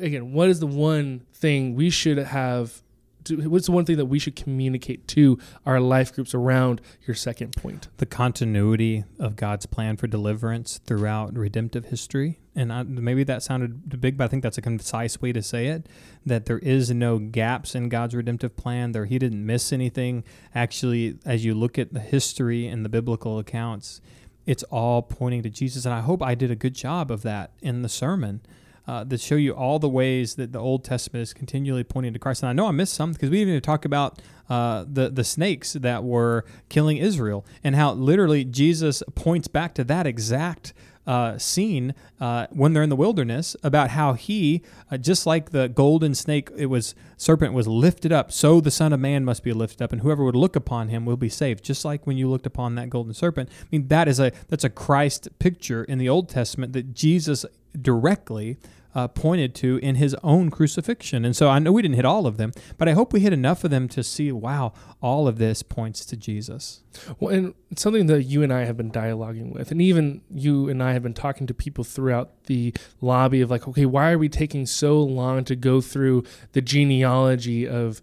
again, 0.00 0.32
what 0.32 0.50
is 0.50 0.60
the 0.60 0.66
one 0.66 1.22
thing 1.32 1.74
we 1.74 1.88
should 1.88 2.18
have 2.18 2.82
what's 3.30 3.66
the 3.66 3.72
one 3.72 3.84
thing 3.84 3.96
that 3.96 4.06
we 4.06 4.18
should 4.18 4.36
communicate 4.36 5.06
to 5.08 5.38
our 5.66 5.80
life 5.80 6.12
groups 6.12 6.34
around 6.34 6.80
your 7.06 7.14
second 7.14 7.56
point? 7.56 7.88
The 7.96 8.06
continuity 8.06 9.04
of 9.18 9.36
God's 9.36 9.66
plan 9.66 9.96
for 9.96 10.06
deliverance 10.06 10.80
throughout 10.86 11.34
redemptive 11.34 11.86
history. 11.86 12.40
And 12.54 12.72
I, 12.72 12.82
maybe 12.82 13.24
that 13.24 13.42
sounded 13.42 14.00
big, 14.00 14.16
but 14.16 14.24
I 14.24 14.28
think 14.28 14.42
that's 14.42 14.58
a 14.58 14.62
concise 14.62 15.20
way 15.20 15.32
to 15.32 15.42
say 15.42 15.68
it. 15.68 15.88
That 16.26 16.46
there 16.46 16.58
is 16.58 16.90
no 16.90 17.18
gaps 17.18 17.74
in 17.74 17.88
God's 17.88 18.14
redemptive 18.14 18.56
plan. 18.56 18.92
There, 18.92 19.06
He 19.06 19.18
didn't 19.18 19.44
miss 19.44 19.72
anything. 19.72 20.24
Actually, 20.54 21.18
as 21.24 21.44
you 21.44 21.54
look 21.54 21.78
at 21.78 21.92
the 21.92 22.00
history 22.00 22.66
and 22.66 22.84
the 22.84 22.88
biblical 22.88 23.38
accounts, 23.38 24.00
it's 24.46 24.62
all 24.64 25.02
pointing 25.02 25.42
to 25.42 25.50
Jesus. 25.50 25.84
And 25.84 25.94
I 25.94 26.00
hope 26.00 26.22
I 26.22 26.34
did 26.34 26.50
a 26.50 26.56
good 26.56 26.74
job 26.74 27.10
of 27.10 27.22
that 27.22 27.52
in 27.62 27.82
the 27.82 27.88
sermon 27.88 28.40
uh, 28.86 29.04
that 29.04 29.20
show 29.20 29.36
you 29.36 29.52
all 29.52 29.78
the 29.78 29.88
ways 29.88 30.34
that 30.34 30.52
the 30.52 30.58
Old 30.58 30.84
Testament 30.84 31.22
is 31.22 31.32
continually 31.32 31.84
pointing 31.84 32.12
to 32.12 32.18
Christ. 32.18 32.42
And 32.42 32.50
I 32.50 32.52
know 32.52 32.66
I 32.66 32.72
missed 32.72 32.94
some 32.94 33.12
because 33.12 33.30
we 33.30 33.40
even 33.40 33.60
talk 33.60 33.84
about 33.84 34.20
uh, 34.48 34.84
the 34.90 35.08
the 35.08 35.24
snakes 35.24 35.74
that 35.74 36.02
were 36.02 36.44
killing 36.68 36.96
Israel 36.96 37.46
and 37.62 37.76
how 37.76 37.92
literally 37.92 38.44
Jesus 38.44 39.02
points 39.14 39.48
back 39.48 39.74
to 39.74 39.84
that 39.84 40.06
exact. 40.06 40.72
Uh, 41.06 41.36
scene 41.38 41.92
uh, 42.20 42.46
when 42.50 42.72
they're 42.72 42.84
in 42.84 42.90
the 42.90 42.94
wilderness 42.94 43.56
about 43.64 43.90
how 43.90 44.12
he, 44.12 44.62
uh, 44.92 44.96
just 44.98 45.26
like 45.26 45.50
the 45.50 45.66
golden 45.66 46.14
snake, 46.14 46.50
it 46.56 46.66
was 46.66 46.94
serpent 47.16 47.52
was 47.52 47.66
lifted 47.66 48.12
up, 48.12 48.30
so 48.30 48.60
the 48.60 48.70
Son 48.70 48.92
of 48.92 49.00
Man 49.00 49.24
must 49.24 49.42
be 49.42 49.52
lifted 49.52 49.82
up, 49.82 49.92
and 49.92 50.02
whoever 50.02 50.22
would 50.22 50.36
look 50.36 50.54
upon 50.54 50.88
him 50.88 51.06
will 51.06 51.16
be 51.16 51.30
saved. 51.30 51.64
Just 51.64 51.84
like 51.84 52.06
when 52.06 52.16
you 52.16 52.28
looked 52.28 52.46
upon 52.46 52.76
that 52.76 52.90
golden 52.90 53.14
serpent. 53.14 53.48
I 53.60 53.66
mean, 53.72 53.88
that 53.88 54.06
is 54.06 54.20
a 54.20 54.30
that's 54.48 54.62
a 54.62 54.70
Christ 54.70 55.28
picture 55.40 55.82
in 55.82 55.98
the 55.98 56.08
Old 56.08 56.28
Testament 56.28 56.74
that 56.74 56.94
Jesus 56.94 57.44
directly 57.80 58.58
uh, 58.94 59.08
pointed 59.08 59.54
to 59.54 59.78
in 59.78 59.96
his 59.96 60.16
own 60.22 60.50
crucifixion. 60.50 61.24
And 61.24 61.36
so 61.36 61.48
I 61.48 61.58
know 61.58 61.72
we 61.72 61.82
didn't 61.82 61.96
hit 61.96 62.04
all 62.04 62.26
of 62.26 62.36
them, 62.36 62.52
but 62.76 62.88
I 62.88 62.92
hope 62.92 63.12
we 63.12 63.20
hit 63.20 63.32
enough 63.32 63.62
of 63.64 63.70
them 63.70 63.88
to 63.88 64.02
see, 64.02 64.32
wow, 64.32 64.72
all 65.00 65.28
of 65.28 65.38
this 65.38 65.62
points 65.62 66.04
to 66.06 66.16
Jesus. 66.16 66.82
Well, 67.18 67.34
and 67.34 67.54
something 67.76 68.06
that 68.06 68.24
you 68.24 68.42
and 68.42 68.52
I 68.52 68.64
have 68.64 68.76
been 68.76 68.90
dialoguing 68.90 69.52
with, 69.52 69.70
and 69.70 69.80
even 69.80 70.22
you 70.30 70.68
and 70.68 70.82
I 70.82 70.92
have 70.92 71.02
been 71.02 71.14
talking 71.14 71.46
to 71.46 71.54
people 71.54 71.84
throughout 71.84 72.44
the 72.44 72.74
lobby 73.00 73.40
of 73.40 73.50
like, 73.50 73.68
okay, 73.68 73.86
why 73.86 74.10
are 74.10 74.18
we 74.18 74.28
taking 74.28 74.66
so 74.66 75.00
long 75.00 75.44
to 75.44 75.56
go 75.56 75.80
through 75.80 76.24
the 76.52 76.60
genealogy 76.60 77.68
of 77.68 78.02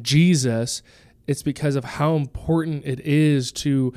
Jesus? 0.00 0.82
It's 1.26 1.42
because 1.42 1.76
of 1.76 1.84
how 1.84 2.16
important 2.16 2.84
it 2.86 3.00
is 3.00 3.52
to 3.52 3.92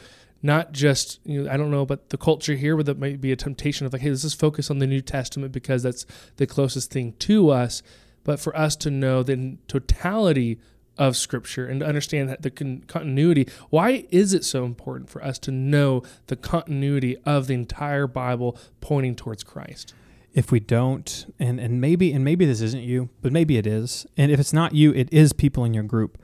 not 0.46 0.72
just 0.72 1.20
you 1.26 1.44
know 1.44 1.52
I 1.52 1.58
don't 1.58 1.72
know 1.72 1.86
but 1.86 2.10
the 2.10 2.18
culture 2.18 2.56
here, 2.56 2.76
where 2.76 2.84
that 2.84 3.00
might 3.00 3.20
be 3.20 3.32
a 3.32 3.36
temptation 3.36 3.86
of 3.86 3.94
like, 3.94 4.04
hey, 4.04 4.10
let's 4.10 4.22
just 4.22 4.40
focus 4.40 4.70
on 4.70 4.80
the 4.80 4.88
New 4.88 5.02
Testament 5.02 5.52
because 5.52 5.84
that's 5.84 6.06
the 6.38 6.48
closest 6.48 6.92
thing 6.92 7.14
to 7.20 7.50
us. 7.50 7.82
But 8.24 8.40
for 8.40 8.56
us 8.56 8.76
to 8.78 8.92
know 8.92 9.24
the 9.24 9.58
totality 9.68 10.60
of 10.98 11.18
Scripture 11.18 11.68
and 11.68 11.82
to 11.82 11.86
understand 11.86 12.36
the 12.40 12.50
con- 12.50 12.84
continuity. 12.88 13.50
Why 13.70 14.06
is 14.12 14.34
it 14.34 14.46
so 14.46 14.64
important 14.64 15.10
for 15.10 15.22
us 15.22 15.38
to 15.40 15.52
know 15.52 16.04
the 16.28 16.38
continuity 16.38 17.18
of 17.26 17.48
the 17.48 17.54
entire 17.54 18.08
Bible 18.08 18.58
pointing 18.82 19.16
towards 19.16 19.44
Christ? 19.44 19.94
if 20.34 20.52
we 20.52 20.60
don't 20.60 21.34
and 21.40 21.62
and 21.62 21.80
maybe 21.80 22.12
and 22.12 22.24
maybe 22.26 22.46
this 22.46 22.60
isn't 22.60 22.84
you 22.84 23.08
but 23.22 23.32
maybe 23.32 23.56
it 23.56 23.66
is 23.66 24.06
and 24.18 24.34
if 24.34 24.38
it's 24.38 24.52
not 24.52 24.76
you 24.76 24.92
it 24.92 25.08
is 25.10 25.32
people 25.32 25.64
in 25.64 25.74
your 25.74 25.82
group 25.82 26.18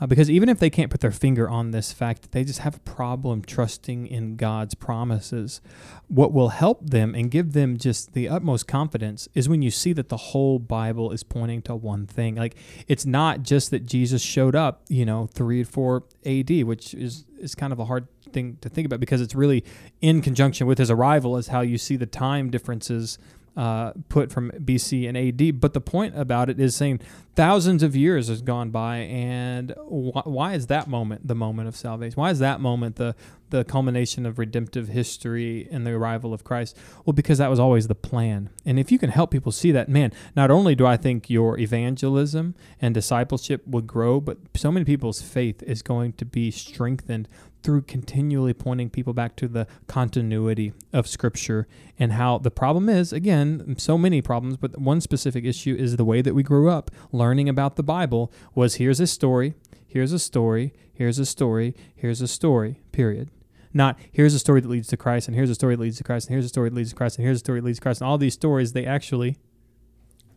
uh, 0.00 0.06
because 0.06 0.30
even 0.30 0.48
if 0.48 0.58
they 0.58 0.70
can't 0.70 0.90
put 0.90 1.00
their 1.00 1.10
finger 1.10 1.48
on 1.48 1.70
this 1.70 1.92
fact 1.92 2.32
they 2.32 2.44
just 2.44 2.60
have 2.60 2.76
a 2.76 2.80
problem 2.80 3.42
trusting 3.42 4.06
in 4.06 4.36
god's 4.36 4.74
promises. 4.74 5.60
What 6.08 6.32
will 6.32 6.50
help 6.50 6.88
them 6.88 7.14
and 7.14 7.30
give 7.30 7.52
them 7.52 7.76
just 7.76 8.12
the 8.12 8.28
utmost 8.28 8.66
confidence 8.68 9.28
is 9.34 9.48
when 9.48 9.62
you 9.62 9.70
see 9.70 9.92
that 9.94 10.08
the 10.08 10.16
whole 10.16 10.58
bible 10.58 11.10
is 11.12 11.22
pointing 11.22 11.62
to 11.62 11.74
one 11.74 12.06
thing. 12.06 12.36
Like 12.36 12.56
it's 12.88 13.06
not 13.06 13.42
just 13.42 13.70
that 13.70 13.86
jesus 13.86 14.22
showed 14.22 14.54
up 14.54 14.82
you 14.88 15.04
know 15.04 15.28
3 15.32 15.62
or 15.62 15.64
4 15.64 16.04
ad 16.24 16.50
which 16.64 16.94
is 16.94 17.24
is 17.38 17.54
kind 17.54 17.72
of 17.72 17.78
a 17.78 17.84
hard 17.84 18.08
thing 18.32 18.58
to 18.60 18.68
think 18.68 18.86
about 18.86 19.00
because 19.00 19.20
it's 19.20 19.34
really 19.34 19.64
in 20.00 20.20
conjunction 20.20 20.66
with 20.66 20.78
his 20.78 20.90
arrival 20.90 21.36
is 21.36 21.48
how 21.48 21.60
you 21.60 21.78
see 21.78 21.96
the 21.96 22.06
time 22.06 22.50
differences 22.50 23.18
uh, 23.56 23.92
put 24.08 24.30
from 24.30 24.50
BC 24.50 25.08
and 25.08 25.16
AD. 25.16 25.60
But 25.60 25.72
the 25.72 25.80
point 25.80 26.18
about 26.18 26.50
it 26.50 26.60
is 26.60 26.76
saying 26.76 27.00
thousands 27.34 27.82
of 27.82 27.96
years 27.96 28.28
has 28.28 28.42
gone 28.42 28.70
by, 28.70 28.98
and 28.98 29.72
wh- 29.78 30.26
why 30.26 30.54
is 30.54 30.66
that 30.66 30.88
moment 30.88 31.26
the 31.26 31.34
moment 31.34 31.68
of 31.68 31.76
salvation? 31.76 32.20
Why 32.20 32.30
is 32.30 32.38
that 32.40 32.60
moment 32.60 32.96
the 32.96 33.14
the 33.48 33.64
culmination 33.64 34.26
of 34.26 34.40
redemptive 34.40 34.88
history 34.88 35.68
and 35.70 35.86
the 35.86 35.92
arrival 35.92 36.34
of 36.34 36.42
Christ? 36.42 36.76
Well, 37.04 37.14
because 37.14 37.38
that 37.38 37.48
was 37.48 37.60
always 37.60 37.86
the 37.86 37.94
plan. 37.94 38.50
And 38.64 38.78
if 38.78 38.90
you 38.90 38.98
can 38.98 39.10
help 39.10 39.30
people 39.30 39.52
see 39.52 39.70
that, 39.70 39.88
man, 39.88 40.12
not 40.34 40.50
only 40.50 40.74
do 40.74 40.84
I 40.84 40.96
think 40.96 41.30
your 41.30 41.58
evangelism 41.58 42.56
and 42.80 42.92
discipleship 42.92 43.64
would 43.66 43.86
grow, 43.86 44.20
but 44.20 44.38
so 44.56 44.72
many 44.72 44.84
people's 44.84 45.22
faith 45.22 45.62
is 45.62 45.82
going 45.82 46.14
to 46.14 46.24
be 46.24 46.50
strengthened 46.50 47.28
through 47.62 47.82
continually 47.82 48.54
pointing 48.54 48.90
people 48.90 49.12
back 49.12 49.36
to 49.36 49.48
the 49.48 49.66
continuity 49.86 50.72
of 50.92 51.06
Scripture 51.06 51.66
and 51.98 52.12
how 52.12 52.38
the 52.38 52.50
problem 52.50 52.88
is, 52.88 53.12
again, 53.12 53.74
so 53.78 53.98
many 53.98 54.22
problems, 54.22 54.56
but 54.56 54.78
one 54.78 55.00
specific 55.00 55.44
issue 55.44 55.74
is 55.78 55.96
the 55.96 56.04
way 56.04 56.22
that 56.22 56.34
we 56.34 56.42
grew 56.42 56.70
up 56.70 56.90
learning 57.12 57.48
about 57.48 57.76
the 57.76 57.82
Bible 57.82 58.32
was 58.54 58.76
here's 58.76 59.00
a 59.00 59.06
story, 59.06 59.54
here's 59.86 60.12
a 60.12 60.18
story, 60.18 60.72
here's 60.92 61.18
a 61.18 61.26
story, 61.26 61.74
here's 61.94 62.20
a 62.20 62.28
story, 62.28 62.80
period. 62.92 63.30
Not 63.72 63.98
here's 64.10 64.32
a 64.32 64.38
story 64.38 64.60
that 64.60 64.68
leads 64.68 64.88
to 64.88 64.96
Christ, 64.96 65.28
and 65.28 65.34
here's 65.34 65.50
a 65.50 65.54
story 65.54 65.76
that 65.76 65.82
leads 65.82 65.98
to 65.98 66.04
Christ, 66.04 66.28
and 66.28 66.34
here's 66.34 66.46
a 66.46 66.50
story 66.50 66.70
that 66.70 66.76
leads 66.76 66.90
to 66.90 66.96
Christ, 66.96 67.18
and 67.18 67.26
here's 67.26 67.36
a 67.36 67.40
story 67.40 67.60
that 67.60 67.66
leads 67.66 67.78
to 67.78 67.82
Christ, 67.82 68.00
and 68.00 68.08
all 68.08 68.16
these 68.16 68.34
stories, 68.34 68.72
they 68.72 68.86
actually 68.86 69.36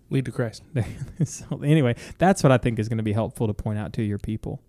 lead 0.10 0.26
to 0.26 0.32
Christ. 0.32 0.64
so 1.24 1.62
anyway, 1.64 1.96
that's 2.18 2.44
what 2.44 2.52
I 2.52 2.58
think 2.58 2.80
is 2.80 2.90
going 2.90 2.98
to 2.98 3.04
be 3.04 3.14
helpful 3.14 3.48
to 3.48 3.54
point 3.54 3.80
out 3.80 3.94
to 3.94 4.04
your 4.04 4.18
people. 4.18 4.62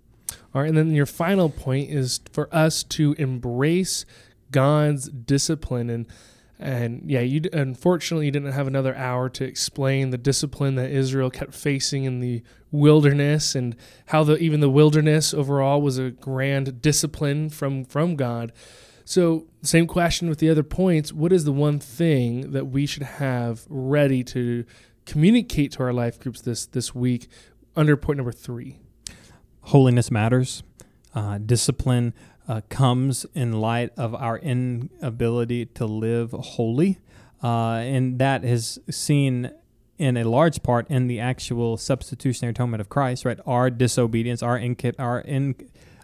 All 0.55 0.63
right, 0.63 0.69
and 0.69 0.77
then 0.77 0.93
your 0.93 1.07
final 1.07 1.49
point 1.49 1.91
is 1.91 2.21
for 2.33 2.53
us 2.55 2.83
to 2.85 3.15
embrace 3.19 4.05
God's 4.51 5.09
discipline 5.09 5.91
and 5.91 6.07
and 6.61 7.11
yeah, 7.11 7.21
you 7.21 7.41
unfortunately 7.55 8.27
you 8.27 8.33
didn't 8.33 8.53
have 8.53 8.67
another 8.67 8.95
hour 8.95 9.31
to 9.31 9.45
explain 9.45 10.11
the 10.11 10.19
discipline 10.19 10.75
that 10.75 10.91
Israel 10.91 11.31
kept 11.31 11.55
facing 11.55 12.05
in 12.05 12.21
the 12.21 12.43
wilderness 12.71 13.55
and 13.55 13.75
how 14.07 14.23
the 14.25 14.37
even 14.37 14.61
the 14.61 14.69
wilderness 14.69 15.33
overall 15.33 15.81
was 15.81 15.97
a 15.97 16.11
grand 16.11 16.83
discipline 16.83 17.49
from 17.49 17.85
from 17.87 18.15
God. 18.15 18.53
So, 19.07 19.47
same 19.63 19.87
question 19.87 20.29
with 20.29 20.39
the 20.39 20.51
other 20.51 20.63
points, 20.63 21.13
what 21.13 21.33
is 21.33 21.45
the 21.45 21.53
one 21.53 21.81
thing 21.81 22.53
that 22.53 22.67
we 22.67 22.85
should 22.87 23.03
have 23.03 23.65
ready 23.69 24.23
to 24.25 24.65
communicate 25.07 25.73
to 25.73 25.83
our 25.83 25.93
life 25.95 26.21
groups 26.21 26.43
this 26.43 26.67
this 26.67 26.95
week 26.95 27.29
under 27.75 27.97
point 27.97 28.19
number 28.19 28.33
3? 28.33 28.79
Holiness 29.71 30.11
matters. 30.11 30.63
Uh, 31.15 31.39
discipline 31.39 32.13
uh, 32.49 32.61
comes 32.69 33.25
in 33.35 33.61
light 33.61 33.91
of 33.97 34.15
our 34.15 34.39
inability 34.39 35.67
to 35.67 35.87
live 35.87 36.33
holy. 36.33 36.99
Uh, 37.43 37.75
and 37.75 38.19
that 38.19 38.45
is 38.45 38.81
seen 38.91 39.51
in 39.99 40.17
a 40.17 40.25
large 40.25 40.63
part 40.63 40.89
in 40.91 41.07
the 41.07 41.21
actual 41.21 41.77
substitutionary 41.77 42.51
atonement 42.51 42.81
of 42.81 42.89
Christ, 42.89 43.25
right? 43.25 43.39
Our 43.47 43.71
disobedience, 43.71 44.43
our, 44.43 44.59
inca- 44.59 44.95
our 44.99 45.21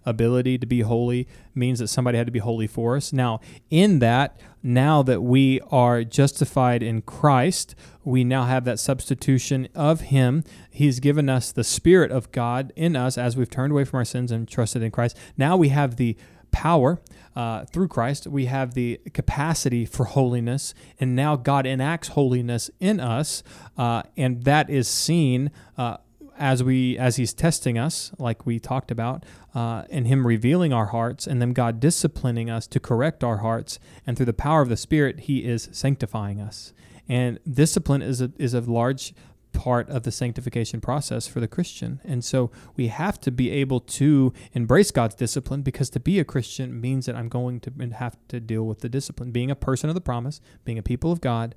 inability 0.06 0.58
to 0.58 0.66
be 0.66 0.80
holy 0.80 1.26
means 1.54 1.78
that 1.78 1.88
somebody 1.88 2.18
had 2.18 2.26
to 2.26 2.32
be 2.32 2.38
holy 2.38 2.66
for 2.66 2.96
us. 2.96 3.12
Now, 3.12 3.40
in 3.70 3.98
that, 4.00 4.38
now 4.62 5.02
that 5.02 5.22
we 5.22 5.60
are 5.70 6.04
justified 6.04 6.82
in 6.82 7.02
Christ, 7.02 7.74
we 8.04 8.24
now 8.24 8.44
have 8.44 8.64
that 8.64 8.78
substitution 8.78 9.68
of 9.74 10.02
Him. 10.02 10.44
He's 10.70 11.00
given 11.00 11.28
us 11.28 11.52
the 11.52 11.64
Spirit 11.64 12.10
of 12.10 12.30
God 12.32 12.72
in 12.76 12.96
us 12.96 13.18
as 13.18 13.36
we've 13.36 13.50
turned 13.50 13.72
away 13.72 13.84
from 13.84 13.98
our 13.98 14.04
sins 14.04 14.30
and 14.30 14.48
trusted 14.48 14.82
in 14.82 14.90
Christ. 14.90 15.16
Now 15.36 15.56
we 15.56 15.68
have 15.70 15.96
the 15.96 16.16
power 16.52 17.00
uh, 17.34 17.64
through 17.66 17.88
Christ. 17.88 18.26
We 18.26 18.46
have 18.46 18.74
the 18.74 19.00
capacity 19.12 19.84
for 19.84 20.04
holiness, 20.04 20.72
and 20.98 21.14
now 21.14 21.36
God 21.36 21.66
enacts 21.66 22.08
holiness 22.08 22.70
in 22.80 22.98
us, 22.98 23.42
uh, 23.76 24.02
and 24.16 24.44
that 24.44 24.70
is 24.70 24.88
seen. 24.88 25.50
Uh, 25.76 25.98
as 26.38 26.62
we 26.62 26.98
as 26.98 27.16
he's 27.16 27.32
testing 27.32 27.78
us 27.78 28.12
like 28.18 28.46
we 28.46 28.58
talked 28.58 28.90
about 28.90 29.24
uh, 29.54 29.84
and 29.90 30.06
him 30.06 30.26
revealing 30.26 30.72
our 30.72 30.86
hearts 30.86 31.26
and 31.26 31.40
then 31.40 31.52
god 31.52 31.80
disciplining 31.80 32.50
us 32.50 32.66
to 32.66 32.80
correct 32.80 33.24
our 33.24 33.38
hearts 33.38 33.78
and 34.06 34.16
through 34.16 34.26
the 34.26 34.32
power 34.32 34.62
of 34.62 34.68
the 34.68 34.76
spirit 34.76 35.20
he 35.20 35.44
is 35.44 35.68
sanctifying 35.72 36.40
us 36.40 36.72
and 37.08 37.38
discipline 37.48 38.02
is 38.02 38.20
a, 38.20 38.32
is 38.38 38.54
a 38.54 38.60
large 38.60 39.14
part 39.56 39.88
of 39.88 40.02
the 40.02 40.12
sanctification 40.12 40.80
process 40.80 41.26
for 41.26 41.40
the 41.40 41.48
Christian. 41.48 42.00
And 42.04 42.24
so 42.24 42.50
we 42.76 42.88
have 42.88 43.18
to 43.22 43.30
be 43.30 43.50
able 43.50 43.80
to 43.80 44.32
embrace 44.52 44.90
God's 44.90 45.14
discipline 45.14 45.62
because 45.62 45.90
to 45.90 46.00
be 46.00 46.18
a 46.18 46.24
Christian 46.24 46.80
means 46.80 47.06
that 47.06 47.16
I'm 47.16 47.28
going 47.28 47.60
to 47.60 47.72
have 47.94 48.16
to 48.28 48.38
deal 48.38 48.66
with 48.66 48.80
the 48.80 48.88
discipline. 48.88 49.32
Being 49.32 49.50
a 49.50 49.56
person 49.56 49.88
of 49.88 49.94
the 49.94 50.00
promise, 50.00 50.40
being 50.64 50.78
a 50.78 50.82
people 50.82 51.10
of 51.10 51.20
God, 51.20 51.54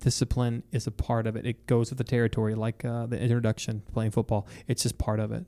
discipline 0.00 0.62
is 0.72 0.86
a 0.86 0.90
part 0.90 1.26
of 1.26 1.36
it. 1.36 1.46
It 1.46 1.66
goes 1.66 1.90
with 1.90 1.98
the 1.98 2.04
territory, 2.04 2.54
like 2.54 2.84
uh, 2.84 3.06
the 3.06 3.18
introduction 3.20 3.82
playing 3.92 4.10
football. 4.10 4.46
It's 4.66 4.82
just 4.82 4.98
part 4.98 5.20
of 5.20 5.30
it. 5.32 5.44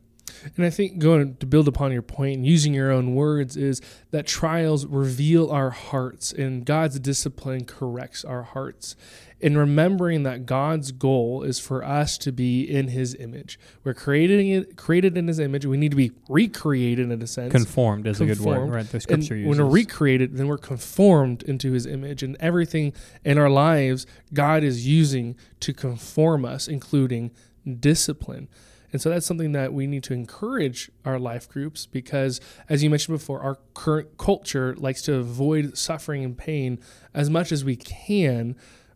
And 0.57 0.65
I 0.65 0.71
think 0.71 0.99
going 0.99 1.37
to 1.37 1.47
build 1.47 1.69
upon 1.69 1.93
your 1.93 2.03
point 2.03 2.37
and 2.37 2.47
using 2.47 2.75
your 2.75 2.91
own 2.91 3.15
words 3.15 3.57
is 3.57 3.81
that 4.11 4.27
trials 4.27 4.87
reveal 4.87 5.51
our 5.51 5.71
hearts 5.71 6.33
and 6.33 6.65
God's 6.65 6.99
discipline 6.99 7.65
corrects 7.65 8.25
our 8.25 8.43
hearts. 8.43 8.97
And 9.45 9.59
remembering 9.59 10.23
that 10.23 10.47
God's 10.47 10.93
goal 10.93 11.43
is 11.43 11.59
for 11.59 11.85
us 11.85 12.17
to 12.19 12.31
be 12.31 12.63
in 12.63 12.89
his 12.89 13.17
image. 13.17 13.59
We're 13.83 13.93
creating 13.93 14.51
it 14.51 14.77
created 14.77 15.19
in 15.19 15.27
his 15.27 15.41
image. 15.41 15.67
We 15.67 15.77
need 15.77 15.91
to 15.91 15.97
be 15.97 16.13
recreated 16.29 17.11
in 17.11 17.21
a 17.21 17.27
sense. 17.27 17.51
Conformed 17.51 18.07
is 18.07 18.19
conformed. 18.19 18.39
a 18.39 18.45
good 18.45 18.47
word, 18.47 18.71
right? 18.73 18.89
The 18.89 19.01
scripture 19.01 19.35
and 19.35 19.43
uses. 19.43 19.59
When 19.59 19.67
we're 19.67 19.75
recreated, 19.75 20.37
then 20.37 20.47
we're 20.47 20.59
conformed 20.59 21.43
into 21.43 21.73
his 21.73 21.87
image. 21.87 22.23
And 22.23 22.37
everything 22.39 22.93
in 23.25 23.37
our 23.37 23.51
lives 23.51 24.07
God 24.33 24.63
is 24.63 24.87
using 24.87 25.35
to 25.59 25.73
conform 25.73 26.45
us, 26.45 26.69
including 26.69 27.33
discipline. 27.81 28.49
And 28.93 29.01
so 29.01 29.09
that's 29.09 29.25
something 29.25 29.53
that 29.53 29.73
we 29.73 29.87
need 29.87 30.03
to 30.05 30.13
encourage 30.13 30.91
our 31.05 31.19
life 31.19 31.49
groups 31.49 31.87
because, 31.87 32.41
as 32.69 32.83
you 32.83 32.91
mentioned 32.91 33.17
before, 33.17 33.41
our 33.41 33.59
current 33.75 34.19
culture 34.19 34.75
likes 34.77 35.01
to 35.03 35.15
avoid 35.15 35.79
suffering 35.79 36.25
and 36.25 36.37
pain 36.37 36.79
as 37.15 37.31
much 37.31 37.53
as 37.53 37.65
we 37.65 37.75
can. 37.75 38.55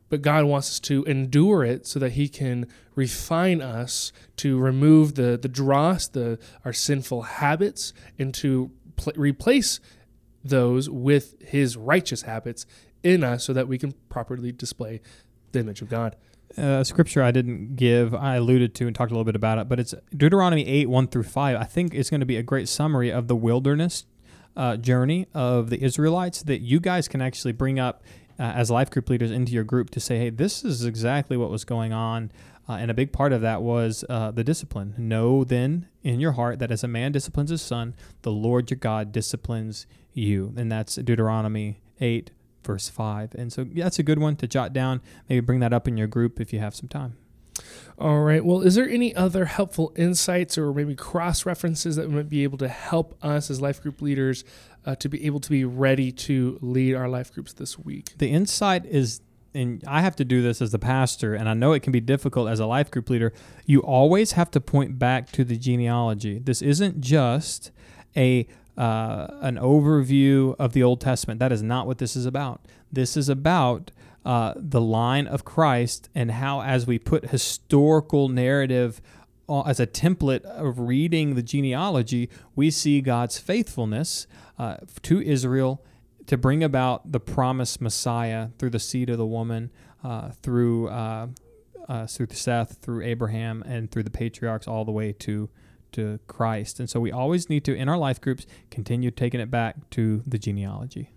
But 0.09 0.23
God 0.23 0.45
wants 0.45 0.69
us 0.69 0.81
to 0.81 1.03
endure 1.05 1.65
it 1.65 1.87
so 1.87 1.99
that 1.99 2.13
He 2.13 2.29
can 2.29 2.67
refine 2.95 3.63
us 3.63 4.13
to 4.37 4.59
remove 4.59 5.15
the, 5.15 5.39
the 5.41 5.49
dross, 5.49 6.07
the, 6.09 6.39
our 6.65 6.73
sinful 6.73 7.23
habits, 7.23 7.93
and 8.19 8.35
to 8.35 8.71
pl- 8.97 9.15
replace 9.17 9.81
those 10.45 10.91
with 10.91 11.41
His 11.41 11.77
righteous 11.77 12.23
habits 12.23 12.67
in 13.03 13.25
us 13.25 13.45
so 13.45 13.53
that 13.55 13.67
we 13.67 13.79
can 13.79 13.93
properly 14.11 14.53
display 14.53 15.01
the 15.53 15.61
image 15.61 15.81
of 15.81 15.89
God 15.89 16.17
uh, 16.57 16.85
scripture 16.85 17.23
I 17.23 17.31
didn't 17.31 17.77
give, 17.77 18.15
I 18.15 18.37
alluded 18.37 18.75
to 18.77 18.87
and 18.87 18.95
talked 18.95 19.11
a 19.11 19.15
little 19.15 19.25
bit 19.25 19.37
about 19.37 19.59
it, 19.59 19.69
but 19.69 19.79
it's 19.79 19.95
Deuteronomy 20.17 20.67
8, 20.67 20.89
1 20.89 21.09
through 21.09 21.25
5. 21.25 21.57
I 21.57 21.65
think 21.65 21.95
it's 21.95 22.11
going 22.11 22.21
to 22.21 22.27
be 22.27 22.37
a 22.37 22.43
great 22.43 22.69
summary 22.69 23.11
of 23.11 23.29
the 23.29 23.37
wilderness 23.37 24.05
uh, 24.57 24.77
journey 24.77 25.27
of 25.35 25.71
the 25.71 25.83
Israelites 25.83 26.43
that 26.45 26.61
you 26.61 26.81
guys 26.81 27.09
can 27.09 27.21
actually 27.21 27.53
bring 27.53 27.79
up 27.79 28.03
uh, 28.39 28.43
as 28.43 28.71
life 28.71 28.91
group 28.91 29.09
leaders 29.09 29.31
into 29.31 29.53
your 29.53 29.65
group 29.65 29.91
to 29.91 30.01
say, 30.01 30.19
hey, 30.19 30.31
this 30.31 30.65
is 30.65 30.85
exactly 30.85 31.37
what 31.37 31.51
was 31.51 31.65
going 31.65 31.93
on. 31.93 32.31
Uh, 32.69 32.73
and 32.73 32.91
a 32.91 32.95
big 32.95 33.13
part 33.13 33.33
of 33.33 33.41
that 33.43 33.63
was 33.63 34.05
uh, 34.09 34.31
the 34.31 34.43
discipline. 34.43 34.95
Know 34.99 35.45
then 35.45 35.89
in 36.03 36.21
your 36.21 36.33
heart 36.33 36.59
that 36.59 36.71
as 36.71 36.83
a 36.83 36.89
man 36.89 37.13
disciplines 37.13 37.51
his 37.51 37.63
son, 37.63 37.95
the 38.23 38.33
Lord 38.33 38.71
your 38.71 38.79
God 38.79 39.13
disciplines 39.13 39.87
you. 40.13 40.53
And 40.57 40.71
that's 40.71 40.97
Deuteronomy 40.97 41.81
8, 42.01 42.31
verse 42.67 42.89
5. 42.89 43.35
And 43.35 43.53
so 43.53 43.67
yeah, 43.73 43.85
that's 43.85 43.99
a 43.99 44.03
good 44.03 44.19
one 44.19 44.37
to 44.37 44.47
jot 44.47 44.73
down. 44.73 45.01
Maybe 45.29 45.41
bring 45.41 45.61
that 45.61 45.73
up 45.73 45.89
in 45.89 45.97
your 45.97 46.07
group 46.07 46.41
if 46.41 46.53
you 46.53 46.59
have 46.59 46.75
some 46.75 46.89
time. 46.89 47.17
All 47.99 48.21
right. 48.21 48.45
Well, 48.45 48.61
is 48.61 48.75
there 48.75 48.89
any 48.89 49.15
other 49.15 49.47
helpful 49.47 49.93
insights 49.97 50.59
or 50.59 50.73
maybe 50.75 50.95
cross 50.95 51.47
references 51.47 51.97
that 51.97 52.11
might 52.11 52.29
be 52.29 52.43
able 52.43 52.59
to 52.59 52.69
help 52.69 53.17
us 53.25 53.51
as 53.51 53.61
life 53.61 53.81
group 53.81 54.03
leaders 54.03 54.45
uh, 54.85 54.95
to 54.97 55.09
be 55.09 55.25
able 55.25 55.41
to 55.41 55.49
be 55.49 55.65
ready 55.65 56.13
to 56.13 56.59
lead 56.61 56.95
our 56.95 57.09
life 57.09 57.33
groups 57.33 57.55
this 57.55 57.79
week? 57.79 58.11
The 58.19 58.31
insight 58.31 58.85
is 58.85 59.23
and 59.55 59.83
I 59.87 60.03
have 60.03 60.15
to 60.17 60.25
do 60.25 60.43
this 60.43 60.61
as 60.61 60.71
the 60.71 60.79
pastor, 60.79 61.35
and 61.35 61.49
I 61.49 61.55
know 61.55 61.73
it 61.73 61.83
can 61.83 61.91
be 61.91 62.01
difficult 62.01 62.51
as 62.51 62.61
a 62.61 62.67
life 62.67 62.91
group 62.91 63.09
leader. 63.09 63.33
You 63.65 63.81
always 63.81 64.33
have 64.33 64.51
to 64.51 64.61
point 64.61 64.99
back 64.99 65.33
to 65.33 65.45
the 65.45 65.57
genealogy. 65.57 66.39
This 66.39 66.61
isn't 66.61 67.01
just 67.01 67.71
a 68.15 68.47
uh, 68.77 69.29
an 69.41 69.57
overview 69.57 70.55
of 70.59 70.73
the 70.73 70.83
Old 70.83 71.01
Testament. 71.01 71.41
That 71.41 71.53
is 71.53 71.63
not 71.63 71.87
what 71.87 71.99
this 71.99 72.17
is 72.17 72.27
about. 72.27 72.67
This 72.93 73.17
is 73.17 73.29
about 73.29 73.91
uh, 74.25 74.55
the 74.57 74.81
line 74.81 75.27
of 75.27 75.45
Christ 75.45 76.09
and 76.15 76.33
how, 76.33 76.63
as 76.63 76.87
we 76.87 76.99
put 76.99 77.31
historical 77.31 78.29
narrative 78.29 79.01
uh, 79.49 79.63
as 79.63 79.79
a 79.79 79.87
template 79.87 80.43
of 80.43 80.81
reading 80.81 81.35
the 81.35 81.43
genealogy, 81.43 82.29
we 82.55 82.71
see 82.71 83.01
God's 83.01 83.39
faithfulness 83.39 84.27
uh, 84.59 84.79
to 85.03 85.21
Israel 85.23 85.85
to 86.27 86.37
bring 86.37 86.65
about 86.65 87.13
the 87.13 87.21
promised 87.21 87.81
Messiah 87.81 88.49
through 88.59 88.71
the 88.71 88.81
seed 88.81 89.09
of 89.09 89.19
the 89.19 89.27
woman, 89.27 89.71
uh, 90.03 90.31
through 90.43 90.89
uh, 90.89 91.29
uh, 91.89 92.07
through 92.07 92.27
Seth, 92.33 92.79
through 92.79 93.03
Abraham, 93.03 93.63
and 93.65 93.91
through 93.91 94.03
the 94.03 94.11
patriarchs, 94.11 94.67
all 94.67 94.85
the 94.85 94.93
way 94.93 95.13
to 95.13 95.49
to 95.93 96.19
Christ. 96.27 96.81
And 96.81 96.89
so 96.89 97.01
we 97.01 97.13
always 97.13 97.49
need 97.49 97.65
to, 97.65 97.75
in 97.75 97.89
our 97.89 97.99
life 97.99 98.21
groups, 98.21 98.47
continue 98.71 99.11
taking 99.11 99.41
it 99.41 99.51
back 99.51 99.91
to 99.91 100.23
the 100.27 100.39
genealogy. 100.39 101.11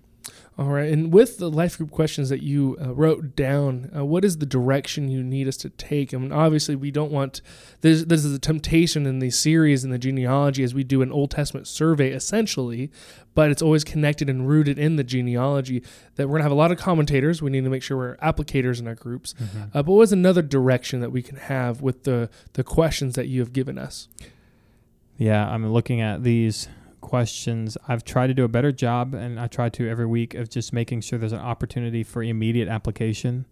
All 0.58 0.68
right. 0.68 0.92
And 0.92 1.14
with 1.14 1.38
the 1.38 1.50
life 1.50 1.78
group 1.78 1.90
questions 1.90 2.28
that 2.30 2.44
you 2.44 2.78
uh, 2.82 2.94
wrote 2.94 3.36
down, 3.36 3.90
uh, 3.96 4.04
what 4.04 4.26
is 4.26 4.40
the 4.40 4.46
direction 4.46 5.10
you 5.10 5.24
need 5.24 5.48
us 5.48 5.56
to 5.58 5.70
take? 5.70 6.14
I 6.14 6.18
mean, 6.18 6.34
obviously, 6.34 6.76
we 6.76 6.92
don't 6.92 7.12
want 7.12 7.42
this. 7.80 8.04
This 8.04 8.26
is 8.26 8.34
a 8.34 8.40
temptation 8.40 9.06
in 9.06 9.20
the 9.20 9.30
series 9.30 9.86
in 9.86 9.92
the 9.92 9.98
genealogy 9.98 10.64
as 10.64 10.74
we 10.74 10.84
do 10.84 11.02
an 11.02 11.14
Old 11.14 11.32
Testament 11.32 11.66
survey, 11.66 12.12
essentially, 12.12 12.92
but 13.36 13.52
it's 13.52 13.62
always 13.62 13.86
connected 13.86 14.30
and 14.30 14.50
rooted 14.50 14.78
in 14.78 14.98
the 14.98 15.04
genealogy. 15.04 15.82
That 16.16 16.28
we're 16.28 16.34
gonna 16.34 16.44
have 16.44 16.52
a 16.52 16.56
lot 16.56 16.74
of 16.74 16.78
commentators. 16.78 17.42
We 17.42 17.52
need 17.52 17.64
to 17.64 17.70
make 17.70 17.84
sure 17.84 17.96
we're 17.96 18.18
applicators 18.18 18.82
in 18.82 18.88
our 18.88 18.96
groups. 18.96 19.34
Mm-hmm. 19.36 19.78
Uh, 19.78 19.84
but 19.84 19.94
what's 19.94 20.12
another 20.12 20.42
direction 20.42 21.00
that 21.00 21.12
we 21.12 21.22
can 21.22 21.38
have 21.38 21.82
with 21.82 22.04
the 22.04 22.30
the 22.54 22.66
questions 22.66 23.16
that 23.16 23.30
you 23.30 23.40
have 23.40 23.54
given 23.54 23.78
us? 23.78 24.10
Yeah, 25.20 25.50
I'm 25.50 25.70
looking 25.74 26.00
at 26.00 26.24
these 26.24 26.70
questions. 27.02 27.78
I've 27.90 28.06
tried 28.06 28.28
to 28.28 28.34
do 28.34 28.46
a 28.46 28.48
better 28.48 28.72
job, 28.72 29.14
and 29.14 29.38
I 29.38 29.48
try 29.48 29.68
to 29.68 29.90
every 29.90 30.06
week 30.06 30.34
of 30.34 30.50
just 30.50 30.72
making 30.72 31.02
sure 31.02 31.20
there's 31.20 31.34
an 31.34 31.40
opportunity 31.40 32.04
for 32.04 32.24
immediate 32.24 32.70
application. 32.70 33.46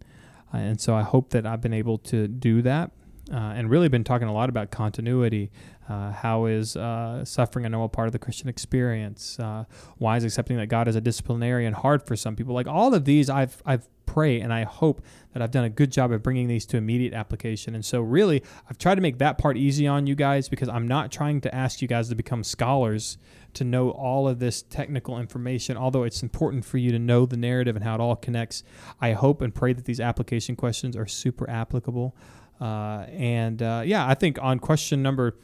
Uh, 0.53 0.59
and 0.59 0.79
so 0.79 0.95
I 0.95 1.01
hope 1.01 1.31
that 1.31 1.45
I've 1.45 1.59
been 1.59 1.73
able 1.73 1.97
to 1.99 2.29
do 2.29 2.61
that. 2.61 2.91
Uh, 3.29 3.35
and 3.35 3.69
really 3.69 3.89
been 3.89 4.05
talking 4.05 4.29
a 4.29 4.33
lot 4.33 4.47
about 4.47 4.71
continuity. 4.71 5.51
Uh, 5.89 6.13
how 6.13 6.45
is 6.45 6.77
uh, 6.77 7.25
suffering 7.25 7.65
a 7.65 7.69
normal 7.69 7.89
part 7.89 8.07
of 8.07 8.13
the 8.13 8.19
Christian 8.19 8.47
experience? 8.47 9.37
Uh, 9.37 9.65
why 9.97 10.15
is 10.15 10.23
accepting 10.23 10.55
that 10.55 10.67
God 10.67 10.87
is 10.87 10.95
a 10.95 11.01
disciplinarian 11.01 11.73
hard 11.73 12.01
for 12.01 12.15
some 12.15 12.37
people? 12.37 12.55
Like 12.55 12.67
all 12.67 12.93
of 12.93 13.03
these, 13.03 13.29
I've 13.29 13.61
I've 13.65 13.89
pray 14.17 14.41
and 14.41 14.51
I 14.51 14.63
hope 14.63 15.03
that 15.33 15.43
I've 15.43 15.51
done 15.51 15.63
a 15.63 15.69
good 15.69 15.91
job 15.91 16.11
of 16.11 16.23
bringing 16.23 16.47
these 16.47 16.65
to 16.67 16.77
immediate 16.77 17.13
application. 17.13 17.75
And 17.75 17.85
so, 17.85 18.01
really, 18.01 18.41
I've 18.67 18.79
tried 18.79 18.95
to 18.95 19.01
make 19.01 19.19
that 19.19 19.37
part 19.37 19.57
easy 19.57 19.85
on 19.85 20.07
you 20.07 20.15
guys 20.15 20.49
because 20.49 20.69
I'm 20.69 20.87
not 20.87 21.11
trying 21.11 21.39
to 21.41 21.53
ask 21.53 21.83
you 21.83 21.87
guys 21.87 22.09
to 22.09 22.15
become 22.15 22.43
scholars 22.43 23.19
to 23.53 23.63
know 23.63 23.91
all 23.91 24.27
of 24.27 24.39
this 24.39 24.63
technical 24.63 25.19
information, 25.19 25.77
although 25.77 26.01
it's 26.01 26.23
important 26.23 26.65
for 26.65 26.79
you 26.79 26.91
to 26.91 26.97
know 26.97 27.27
the 27.27 27.37
narrative 27.37 27.75
and 27.75 27.85
how 27.85 27.93
it 27.93 28.01
all 28.01 28.15
connects. 28.15 28.63
I 28.99 29.11
hope 29.11 29.43
and 29.43 29.53
pray 29.53 29.73
that 29.73 29.85
these 29.85 29.99
application 29.99 30.55
questions 30.55 30.95
are 30.95 31.05
super 31.05 31.47
applicable. 31.47 32.15
Uh, 32.59 33.05
and 33.09 33.61
uh, 33.61 33.83
yeah, 33.85 34.07
I 34.07 34.15
think 34.15 34.39
on 34.41 34.57
question 34.57 35.03
number 35.03 35.35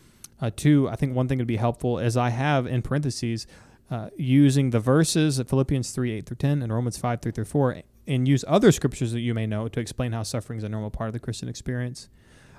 uh, 0.41 0.49
two, 0.55 0.89
I 0.89 0.95
think 0.95 1.15
one 1.15 1.27
thing 1.27 1.37
would 1.37 1.45
be 1.45 1.57
helpful 1.57 1.99
is 1.99 2.17
I 2.17 2.29
have 2.29 2.65
in 2.65 2.81
parentheses 2.81 3.45
uh, 3.91 4.09
using 4.17 4.71
the 4.71 4.79
verses 4.79 5.37
of 5.37 5.47
Philippians 5.47 5.91
3 5.91 6.11
8 6.13 6.25
through 6.25 6.37
10 6.37 6.63
and 6.63 6.73
Romans 6.73 6.97
5 6.97 7.21
3 7.21 7.31
through 7.31 7.45
4 7.45 7.83
and 8.07 8.27
use 8.27 8.43
other 8.47 8.71
scriptures 8.71 9.11
that 9.13 9.21
you 9.21 9.33
may 9.33 9.45
know 9.45 9.67
to 9.67 9.79
explain 9.79 10.11
how 10.11 10.23
suffering 10.23 10.57
is 10.57 10.63
a 10.63 10.69
normal 10.69 10.91
part 10.91 11.07
of 11.07 11.13
the 11.13 11.19
Christian 11.19 11.47
experience. 11.47 12.09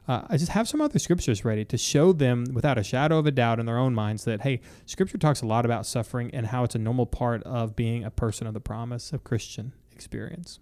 Uh, 0.07 0.23
I 0.29 0.37
just 0.37 0.53
have 0.53 0.69
some 0.69 0.81
other 0.83 0.99
scriptures 0.99 1.45
ready 1.45 1.65
to 1.65 1.79
show 1.79 2.13
them 2.13 2.45
without 2.53 2.77
a 2.77 2.83
shadow 2.83 3.19
of 3.19 3.27
a 3.27 3.31
doubt 3.31 3.59
in 3.59 3.67
their 3.67 3.79
own 3.79 3.95
minds 3.95 4.25
that, 4.25 4.43
hey, 4.43 4.61
scripture 4.85 5.17
talks 5.17 5.41
a 5.41 5.47
lot 5.47 5.65
about 5.65 5.87
suffering 5.87 6.31
and 6.35 6.49
how 6.49 6.65
it's 6.65 6.75
a 6.75 6.79
normal 6.79 7.07
part 7.07 7.43
of 7.45 7.75
being 7.75 8.05
a 8.05 8.11
person 8.11 8.47
of 8.47 8.53
the 8.53 8.61
promise 8.61 9.13
of 9.13 9.25
Christian 9.25 9.73
experience. 9.93 10.61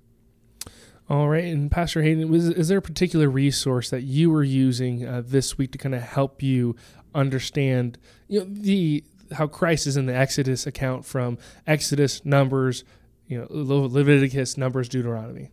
All 1.10 1.28
right, 1.28 1.44
and 1.44 1.70
Pastor 1.70 2.02
Hayden, 2.02 2.30
was, 2.30 2.48
is 2.48 2.68
there 2.68 2.78
a 2.78 2.82
particular 2.82 3.28
resource 3.28 3.90
that 3.90 4.02
you 4.02 4.30
were 4.30 4.44
using 4.44 5.04
uh, 5.04 5.22
this 5.24 5.58
week 5.58 5.72
to 5.72 5.78
kind 5.78 5.94
of 5.94 6.02
help 6.02 6.40
you 6.40 6.76
understand, 7.12 7.98
you 8.28 8.40
know, 8.40 8.46
the 8.48 9.04
how 9.32 9.46
Christ 9.46 9.86
is 9.86 9.96
in 9.96 10.06
the 10.06 10.14
Exodus 10.14 10.66
account 10.66 11.04
from 11.04 11.38
Exodus, 11.66 12.24
Numbers, 12.24 12.84
you 13.32 13.38
know, 13.38 13.46
Leviticus, 13.50 14.58
Numbers, 14.58 14.90
Deuteronomy. 14.90 15.50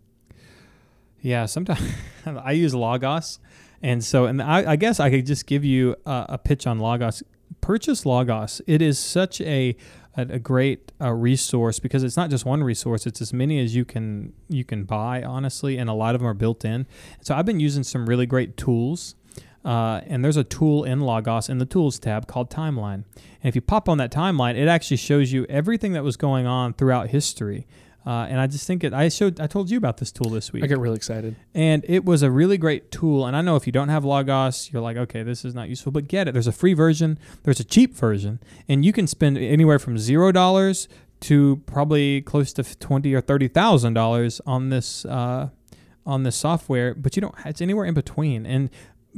Yeah, 1.22 1.46
sometimes 1.46 1.82
I 2.26 2.52
use 2.52 2.76
Logos, 2.76 3.40
and 3.82 4.04
so 4.04 4.26
and 4.26 4.42
I, 4.42 4.72
I 4.72 4.76
guess 4.76 5.00
I 5.00 5.10
could 5.10 5.26
just 5.26 5.46
give 5.46 5.64
you 5.64 5.96
a, 6.06 6.26
a, 6.30 6.38
pitch 6.38 6.68
on 6.68 6.80
Logos. 6.80 7.24
Purchase 7.62 8.06
Logos. 8.06 8.62
It 8.68 8.82
is 8.82 9.00
such 9.00 9.40
a 9.42 9.78
a, 10.18 10.22
a 10.22 10.40
great 10.40 10.92
uh, 11.00 11.12
resource 11.14 11.80
because 11.80 12.04
it's 12.04 12.18
not 12.18 12.30
just 12.30 12.46
one 12.46 12.64
resource; 12.64 13.06
it's 13.06 13.22
as 13.22 13.32
many 13.32 13.60
as 13.60 13.76
you 13.76 13.86
can 13.86 14.34
you 14.50 14.66
can 14.66 14.84
buy, 14.84 15.24
honestly, 15.24 15.78
and 15.78 15.90
a 15.90 15.94
lot 15.94 16.16
of 16.16 16.22
them 16.22 16.28
are 16.28 16.34
built 16.34 16.66
in. 16.66 16.86
So 17.22 17.34
I've 17.36 17.46
been 17.46 17.62
using 17.62 17.84
some 17.84 18.08
really 18.08 18.26
great 18.26 18.58
tools. 18.58 19.16
Uh, 19.66 20.02
and 20.08 20.24
there's 20.24 20.38
a 20.38 20.44
tool 20.44 20.84
in 20.84 21.02
Logos 21.02 21.50
in 21.50 21.58
the 21.58 21.66
Tools 21.66 22.00
tab 22.00 22.28
called 22.28 22.50
Timeline. 22.50 23.04
And 23.16 23.44
if 23.44 23.56
you 23.56 23.62
pop 23.62 23.90
on 23.90 23.98
that 23.98 24.12
timeline, 24.12 24.56
it 24.56 24.68
actually 24.68 24.98
shows 24.98 25.32
you 25.32 25.46
everything 25.50 25.94
that 25.94 26.04
was 26.04 26.18
going 26.18 26.46
on 26.48 26.74
throughout 26.74 27.10
history. 27.10 27.68
Uh, 28.06 28.26
and 28.30 28.40
I 28.40 28.48
just 28.48 28.66
think 28.66 28.84
it. 28.84 28.94
I 28.94 29.10
showed. 29.10 29.40
I 29.40 29.48
told 29.48 29.70
you 29.70 29.78
about 29.78 29.98
this 29.98 30.12
tool 30.12 30.30
this 30.30 30.54
week. 30.54 30.64
I 30.64 30.68
get 30.68 30.80
really 30.80 30.96
excited. 30.96 31.36
And 31.54 31.86
it 31.88 32.06
was 32.06 32.24
a 32.24 32.32
really 32.32 32.58
great 32.58 32.92
tool. 32.92 33.28
And 33.28 33.36
I 33.36 33.42
know 33.42 33.58
if 33.58 33.68
you 33.68 33.74
don't 33.74 33.90
have 33.90 34.06
Logos, 34.06 34.72
you're 34.72 34.82
like, 34.82 34.96
okay, 34.96 35.22
this 35.22 35.44
is 35.44 35.54
not 35.54 35.68
useful. 35.68 35.92
But 35.92 36.08
get 36.08 36.28
it. 36.28 36.32
There's 36.32 36.48
a 36.48 36.54
free 36.54 36.74
version. 36.74 37.20
There's 37.44 37.60
a 37.60 37.64
cheap 37.64 37.94
version, 37.94 38.40
and 38.70 38.86
you 38.86 38.94
can 38.94 39.06
spend 39.06 39.38
anywhere 39.38 39.80
from 39.80 39.98
zero 39.98 40.32
dollars 40.32 40.88
to 41.22 41.62
probably 41.66 42.22
close 42.22 42.54
to 42.54 42.64
twenty 42.80 43.14
or 43.14 43.22
thirty 43.22 43.50
thousand 43.50 43.96
dollars 43.96 44.40
on 44.46 44.70
this 44.70 45.04
uh, 45.04 45.50
on 46.06 46.24
this 46.24 46.38
software. 46.38 46.96
But 46.96 47.18
you 47.18 47.22
don't. 47.22 47.36
It's 47.46 47.62
anywhere 47.62 47.86
in 47.86 47.94
between. 47.94 48.46
And 48.46 48.70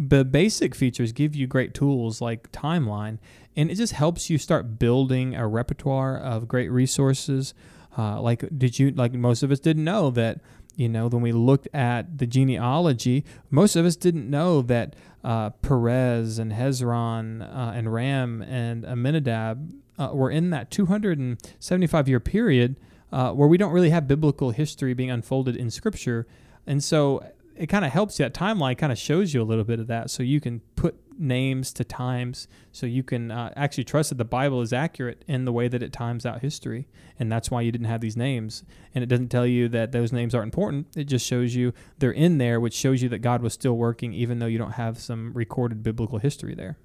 the 0.09 0.25
basic 0.25 0.73
features 0.73 1.11
give 1.11 1.35
you 1.35 1.47
great 1.47 1.73
tools 1.73 2.21
like 2.21 2.51
timeline 2.51 3.19
and 3.55 3.69
it 3.69 3.75
just 3.75 3.93
helps 3.93 4.29
you 4.29 4.37
start 4.37 4.79
building 4.79 5.35
a 5.35 5.47
repertoire 5.47 6.17
of 6.17 6.47
great 6.47 6.71
resources. 6.71 7.53
Uh, 7.97 8.19
like 8.21 8.45
did 8.57 8.79
you 8.79 8.91
like 8.91 9.13
most 9.13 9.43
of 9.43 9.51
us 9.51 9.59
didn't 9.59 9.83
know 9.83 10.09
that 10.09 10.39
you 10.77 10.87
know 10.87 11.07
when 11.07 11.21
we 11.21 11.33
looked 11.33 11.67
at 11.73 12.17
the 12.17 12.25
genealogy 12.25 13.25
most 13.49 13.75
of 13.75 13.85
us 13.85 13.97
didn't 13.97 14.29
know 14.29 14.61
that 14.61 14.95
uh, 15.25 15.49
perez 15.49 16.39
and 16.39 16.53
hezron 16.53 17.41
uh, 17.41 17.73
and 17.75 17.93
ram 17.93 18.41
and 18.43 18.85
Amminadab 18.85 19.73
uh, 19.99 20.09
were 20.13 20.31
in 20.31 20.49
that 20.51 20.71
275 20.71 22.07
year 22.07 22.21
period 22.21 22.77
uh, 23.11 23.31
where 23.31 23.47
we 23.47 23.57
don't 23.57 23.73
really 23.73 23.89
have 23.89 24.07
biblical 24.07 24.51
history 24.51 24.93
being 24.93 25.11
unfolded 25.11 25.55
in 25.55 25.69
scripture. 25.69 26.25
And 26.65 26.83
so 26.83 27.23
it 27.61 27.69
kind 27.69 27.85
of 27.85 27.91
helps 27.91 28.17
you. 28.17 28.25
That 28.25 28.33
timeline 28.33 28.75
kind 28.75 28.91
of 28.91 28.97
shows 28.97 29.35
you 29.35 29.41
a 29.41 29.45
little 29.45 29.63
bit 29.63 29.79
of 29.79 29.85
that, 29.85 30.09
so 30.09 30.23
you 30.23 30.41
can 30.41 30.61
put 30.75 30.95
names 31.19 31.71
to 31.73 31.83
times, 31.83 32.47
so 32.71 32.87
you 32.87 33.03
can 33.03 33.29
uh, 33.29 33.53
actually 33.55 33.83
trust 33.83 34.09
that 34.09 34.17
the 34.17 34.25
Bible 34.25 34.61
is 34.61 34.73
accurate 34.73 35.23
in 35.27 35.45
the 35.45 35.53
way 35.53 35.67
that 35.67 35.83
it 35.83 35.93
times 35.93 36.25
out 36.25 36.41
history, 36.41 36.87
and 37.19 37.31
that's 37.31 37.51
why 37.51 37.61
you 37.61 37.71
didn't 37.71 37.85
have 37.85 38.01
these 38.01 38.17
names. 38.17 38.63
And 38.95 39.03
it 39.03 39.07
doesn't 39.07 39.29
tell 39.29 39.45
you 39.45 39.69
that 39.69 39.91
those 39.91 40.11
names 40.11 40.33
aren't 40.33 40.47
important. 40.47 40.87
It 40.95 41.03
just 41.03 41.23
shows 41.23 41.53
you 41.53 41.71
they're 41.99 42.11
in 42.11 42.39
there, 42.39 42.59
which 42.59 42.73
shows 42.73 43.03
you 43.03 43.09
that 43.09 43.19
God 43.19 43.43
was 43.43 43.53
still 43.53 43.77
working, 43.77 44.11
even 44.11 44.39
though 44.39 44.47
you 44.47 44.57
don't 44.57 44.71
have 44.71 44.97
some 44.97 45.31
recorded 45.33 45.83
biblical 45.83 46.17
history 46.17 46.55
there. 46.55 46.79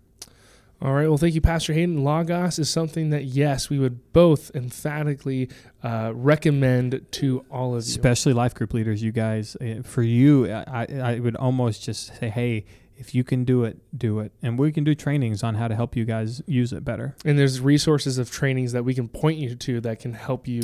All 0.82 0.92
right. 0.92 1.08
Well, 1.08 1.16
thank 1.16 1.34
you, 1.34 1.40
Pastor 1.40 1.72
Hayden. 1.72 2.04
Logos 2.04 2.58
is 2.58 2.68
something 2.68 3.08
that, 3.10 3.24
yes, 3.24 3.70
we 3.70 3.78
would 3.78 4.12
both 4.12 4.54
emphatically 4.54 5.48
uh, 5.82 6.12
recommend 6.14 7.06
to 7.12 7.44
all 7.50 7.74
of 7.74 7.84
you. 7.84 7.90
Especially 7.90 8.34
life 8.34 8.54
group 8.54 8.74
leaders, 8.74 9.02
you 9.02 9.10
guys. 9.10 9.56
Uh, 9.56 9.82
for 9.82 10.02
you, 10.02 10.50
I, 10.52 10.86
I 11.02 11.18
would 11.18 11.34
almost 11.36 11.82
just 11.82 12.18
say, 12.18 12.28
hey, 12.28 12.66
if 12.98 13.14
you 13.14 13.24
can 13.24 13.44
do 13.44 13.64
it, 13.64 13.78
do 13.96 14.20
it. 14.20 14.32
And 14.42 14.58
we 14.58 14.70
can 14.70 14.84
do 14.84 14.94
trainings 14.94 15.42
on 15.42 15.54
how 15.54 15.66
to 15.66 15.74
help 15.74 15.96
you 15.96 16.04
guys 16.04 16.42
use 16.46 16.72
it 16.74 16.84
better. 16.84 17.16
And 17.24 17.38
there's 17.38 17.60
resources 17.60 18.18
of 18.18 18.30
trainings 18.30 18.72
that 18.72 18.84
we 18.84 18.94
can 18.94 19.08
point 19.08 19.38
you 19.38 19.54
to 19.54 19.80
that 19.80 20.00
can 20.00 20.12
help 20.12 20.46
you 20.46 20.62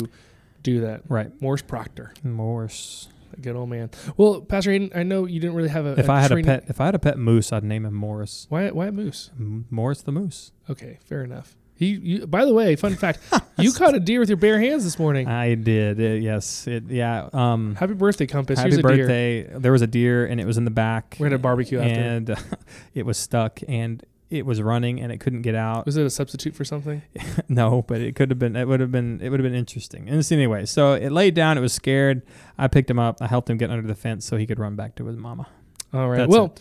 do 0.63 0.81
that. 0.83 1.03
Right. 1.09 1.31
Morris 1.41 1.63
Proctor. 1.63 2.13
Morris. 2.23 3.09
Good 3.41 3.57
old 3.57 3.69
man. 3.69 3.91
Well, 4.17 4.41
Pastor 4.41 4.73
Hayden, 4.73 4.91
I 4.95 5.03
know 5.03 5.27
you 5.27 5.41
didn't 5.41 5.57
really 5.57 5.69
have 5.69 5.87
a. 5.87 5.93
If 5.99 6.09
a 6.09 6.13
I 6.13 6.21
had 6.21 6.33
a 6.33 6.43
pet, 6.43 6.65
if 6.69 6.81
I 6.81 6.87
had 6.87 6.95
a 6.95 6.99
pet 6.99 7.19
moose, 7.19 7.53
I'd 7.53 7.65
name 7.65 7.85
him 7.85 7.95
Morris. 7.95 8.47
Why? 8.49 8.71
Why 8.71 8.89
a 8.89 8.93
moose? 8.93 9.31
M- 9.39 9.67
Morris 9.71 10.03
the 10.03 10.13
moose. 10.13 10.53
Okay, 10.69 10.99
fair 11.05 11.25
enough. 11.25 11.57
He, 11.75 11.87
you, 11.87 12.27
by 12.29 12.45
the 12.45 12.55
way, 12.55 12.77
fun 12.77 12.95
fact: 12.95 13.19
you 13.59 13.73
caught 13.77 13.95
a 13.95 14.01
deer 14.01 14.21
with 14.21 14.29
your 14.29 14.37
bare 14.37 14.61
hands 14.61 14.85
this 14.85 14.99
morning. 14.99 15.27
I 15.27 15.55
did. 15.55 15.99
It, 15.99 16.23
yes. 16.23 16.67
It, 16.69 16.85
yeah. 16.89 17.29
Um, 17.33 17.75
happy 17.75 17.95
birthday, 17.95 18.27
Compass. 18.27 18.59
Happy 18.59 18.71
Here's 18.71 18.83
birthday. 18.83 19.43
There 19.43 19.73
was 19.73 19.83
a 19.83 19.87
deer, 19.87 20.25
and 20.25 20.41
it 20.41 20.47
was 20.47 20.59
in 20.59 20.65
the 20.65 20.71
back. 20.71 21.17
We 21.19 21.25
had 21.25 21.33
a 21.33 21.39
barbecue 21.39 21.81
after, 21.81 22.01
and 22.01 22.31
uh, 22.31 22.37
it 22.95 23.05
was 23.05 23.19
stuck, 23.19 23.61
and 23.67 24.05
it 24.33 24.47
was 24.47 24.63
running 24.63 24.99
and 24.99 25.13
it 25.13 25.19
couldn't 25.19 25.43
get 25.43 25.55
out. 25.55 25.85
Was 25.85 25.99
it 25.99 26.07
a 26.07 26.11
substitute 26.11 26.55
for 26.55 26.65
something? 26.65 27.03
no, 27.49 27.83
but 27.83 28.01
it 28.01 28.17
could 28.17 28.31
have 28.31 28.39
been. 28.39 28.57
It 28.57 28.67
would 28.67 28.81
have 28.81 28.91
been. 28.91 29.21
It 29.21 29.29
would 29.29 29.39
have 29.39 29.45
been 29.45 29.59
interesting. 29.59 30.09
And 30.09 30.25
so 30.25 30.35
anyway, 30.35 30.65
so 30.65 30.95
it 30.95 31.13
laid 31.13 31.35
down. 31.35 31.59
It 31.59 31.61
was 31.61 31.75
scared. 31.75 32.23
I 32.57 32.69
picked 32.69 32.89
him 32.89 32.99
up. 32.99 33.19
I 33.21 33.27
helped 33.27 33.51
him 33.51 33.59
get 33.59 33.71
under 33.71 33.87
the 33.87 33.95
fence 33.95 34.25
so 34.25 34.37
he 34.37 34.47
could 34.47 34.59
run 34.59 34.75
back 34.75 34.95
to 34.97 35.05
his 35.05 35.17
mama. 35.17 35.49
All 35.93 36.09
right. 36.09 36.19
That's 36.19 36.31
well, 36.31 36.55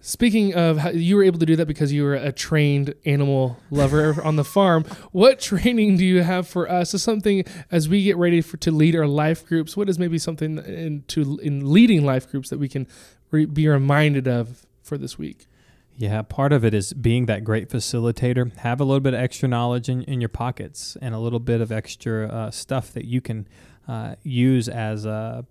speaking 0.00 0.54
of 0.54 0.78
how 0.78 0.88
you 0.88 1.16
were 1.16 1.22
able 1.22 1.38
to 1.38 1.44
do 1.44 1.54
that 1.56 1.66
because 1.66 1.92
you 1.92 2.02
were 2.02 2.14
a 2.14 2.32
trained 2.32 2.94
animal 3.04 3.58
lover 3.70 4.22
on 4.24 4.36
the 4.36 4.44
farm, 4.44 4.84
what 5.12 5.38
training 5.38 5.98
do 5.98 6.06
you 6.06 6.22
have 6.22 6.48
for 6.48 6.70
us? 6.70 6.94
Is 6.94 7.02
something 7.02 7.44
as 7.70 7.90
we 7.90 8.04
get 8.04 8.16
ready 8.16 8.40
for 8.40 8.56
to 8.56 8.70
lead 8.70 8.96
our 8.96 9.06
life 9.06 9.46
groups? 9.46 9.76
What 9.76 9.90
is 9.90 9.98
maybe 9.98 10.18
something 10.18 10.58
in 10.64 11.04
to 11.08 11.38
in 11.42 11.70
leading 11.70 12.06
life 12.06 12.30
groups 12.30 12.48
that 12.48 12.58
we 12.58 12.68
can 12.68 12.86
re- 13.30 13.44
be 13.44 13.68
reminded 13.68 14.26
of 14.26 14.66
for 14.82 14.96
this 14.96 15.18
week? 15.18 15.47
Yeah, 15.98 16.22
part 16.22 16.52
of 16.52 16.64
it 16.64 16.74
is 16.74 16.92
being 16.92 17.26
that 17.26 17.42
great 17.42 17.68
facilitator. 17.68 18.56
Have 18.58 18.80
a 18.80 18.84
little 18.84 19.00
bit 19.00 19.14
of 19.14 19.20
extra 19.20 19.48
knowledge 19.48 19.88
in, 19.88 20.04
in 20.04 20.20
your 20.20 20.28
pockets 20.28 20.96
and 21.02 21.12
a 21.12 21.18
little 21.18 21.40
bit 21.40 21.60
of 21.60 21.72
extra 21.72 22.28
uh, 22.28 22.50
stuff 22.52 22.92
that 22.92 23.04
you 23.04 23.20
can 23.20 23.48
uh, 23.88 24.14
use 24.22 24.68
as 24.68 25.04
uh, 25.04 25.42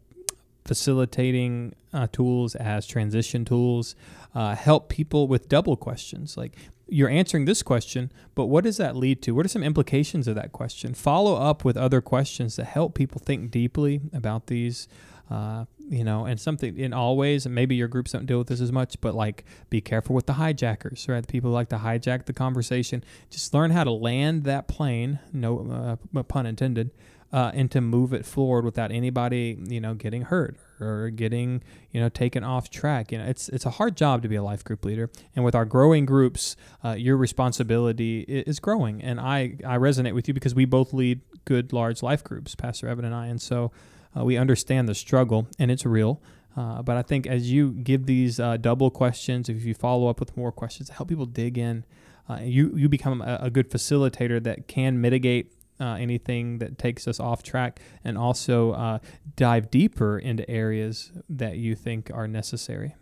facilitating 0.63 1.75
uh, 1.93 2.07
tools, 2.13 2.55
as 2.55 2.87
transition 2.87 3.43
tools. 3.43 3.93
Uh, 4.33 4.55
help 4.55 4.87
people 4.87 5.27
with 5.27 5.49
double 5.49 5.75
questions. 5.75 6.37
Like 6.37 6.55
you're 6.87 7.09
answering 7.09 7.43
this 7.43 7.61
question, 7.61 8.09
but 8.33 8.45
what 8.45 8.63
does 8.63 8.77
that 8.77 8.95
lead 8.95 9.21
to? 9.23 9.31
What 9.31 9.45
are 9.45 9.49
some 9.49 9.63
implications 9.63 10.29
of 10.29 10.35
that 10.35 10.53
question? 10.53 10.93
Follow 10.93 11.35
up 11.35 11.65
with 11.65 11.75
other 11.75 11.99
questions 11.99 12.55
that 12.55 12.67
help 12.67 12.93
people 12.93 13.19
think 13.19 13.51
deeply 13.51 13.99
about 14.13 14.47
these 14.47 14.87
uh, 15.29 15.65
you 15.89 16.03
know, 16.03 16.25
and 16.25 16.39
something 16.39 16.77
in 16.77 16.93
always, 16.93 17.45
and 17.45 17.53
maybe 17.53 17.75
your 17.75 17.87
groups 17.87 18.11
don't 18.11 18.25
deal 18.25 18.37
with 18.37 18.47
this 18.47 18.61
as 18.61 18.71
much, 18.71 18.99
but 19.01 19.15
like 19.15 19.45
be 19.69 19.81
careful 19.81 20.15
with 20.15 20.25
the 20.25 20.33
hijackers, 20.33 21.07
right? 21.07 21.25
The 21.25 21.31
people 21.31 21.51
like 21.51 21.69
to 21.69 21.77
hijack 21.77 22.25
the 22.25 22.33
conversation. 22.33 23.03
Just 23.29 23.53
learn 23.53 23.71
how 23.71 23.83
to 23.83 23.91
land 23.91 24.43
that 24.43 24.67
plane, 24.67 25.19
no 25.33 25.97
uh, 26.13 26.23
pun 26.23 26.45
intended, 26.45 26.91
uh, 27.31 27.51
and 27.53 27.69
to 27.71 27.81
move 27.81 28.13
it 28.13 28.25
forward 28.25 28.63
without 28.63 28.91
anybody, 28.91 29.57
you 29.67 29.81
know, 29.81 29.93
getting 29.93 30.23
hurt 30.23 30.55
or 30.79 31.09
getting, 31.09 31.61
you 31.91 31.99
know, 31.99 32.09
taken 32.09 32.43
off 32.43 32.69
track. 32.69 33.11
You 33.11 33.17
know, 33.17 33.25
it's 33.25 33.49
it's 33.49 33.65
a 33.65 33.71
hard 33.71 33.97
job 33.97 34.21
to 34.21 34.29
be 34.29 34.35
a 34.35 34.43
life 34.43 34.63
group 34.63 34.85
leader, 34.85 35.09
and 35.35 35.43
with 35.43 35.55
our 35.55 35.65
growing 35.65 36.05
groups, 36.05 36.55
uh, 36.83 36.91
your 36.91 37.17
responsibility 37.17 38.21
is 38.21 38.59
growing. 38.59 39.01
And 39.01 39.19
I 39.19 39.57
I 39.65 39.77
resonate 39.77 40.13
with 40.13 40.27
you 40.27 40.33
because 40.33 40.55
we 40.55 40.65
both 40.65 40.93
lead 40.93 41.21
good 41.45 41.73
large 41.73 42.01
life 42.01 42.23
groups, 42.23 42.55
Pastor 42.55 42.87
Evan 42.87 43.05
and 43.05 43.15
I, 43.15 43.27
and 43.27 43.41
so. 43.41 43.71
Uh, 44.17 44.23
we 44.23 44.37
understand 44.37 44.87
the 44.87 44.95
struggle, 44.95 45.47
and 45.59 45.69
it's 45.69 45.85
real. 45.85 46.21
Uh, 46.55 46.81
but 46.81 46.97
I 46.97 47.03
think 47.03 47.27
as 47.27 47.51
you 47.51 47.71
give 47.71 48.07
these 48.07 48.39
uh, 48.39 48.57
double 48.57 48.89
questions, 48.89 49.47
if 49.47 49.63
you 49.63 49.73
follow 49.73 50.07
up 50.07 50.19
with 50.19 50.35
more 50.35 50.51
questions, 50.51 50.89
to 50.89 50.95
help 50.95 51.09
people 51.09 51.27
dig 51.27 51.57
in, 51.57 51.85
uh, 52.29 52.39
you 52.41 52.75
you 52.75 52.89
become 52.89 53.21
a, 53.21 53.39
a, 53.43 53.49
good 53.49 53.69
facilitator 53.69 54.43
that 54.43 54.67
can 54.67 54.99
mitigate 54.99 55.53
uh, 55.79 55.93
anything 55.93 56.57
that 56.57 56.77
takes 56.77 57.07
us 57.07 57.19
off 57.19 57.43
track, 57.43 57.79
and 58.03 58.17
also 58.17 58.71
uh, 58.71 58.99
dive 59.35 59.69
deeper 59.69 60.17
into 60.17 60.49
areas 60.49 61.11
that 61.29 61.57
you 61.57 61.75
think 61.75 62.09
are 62.13 62.27
necessary. 62.27 62.95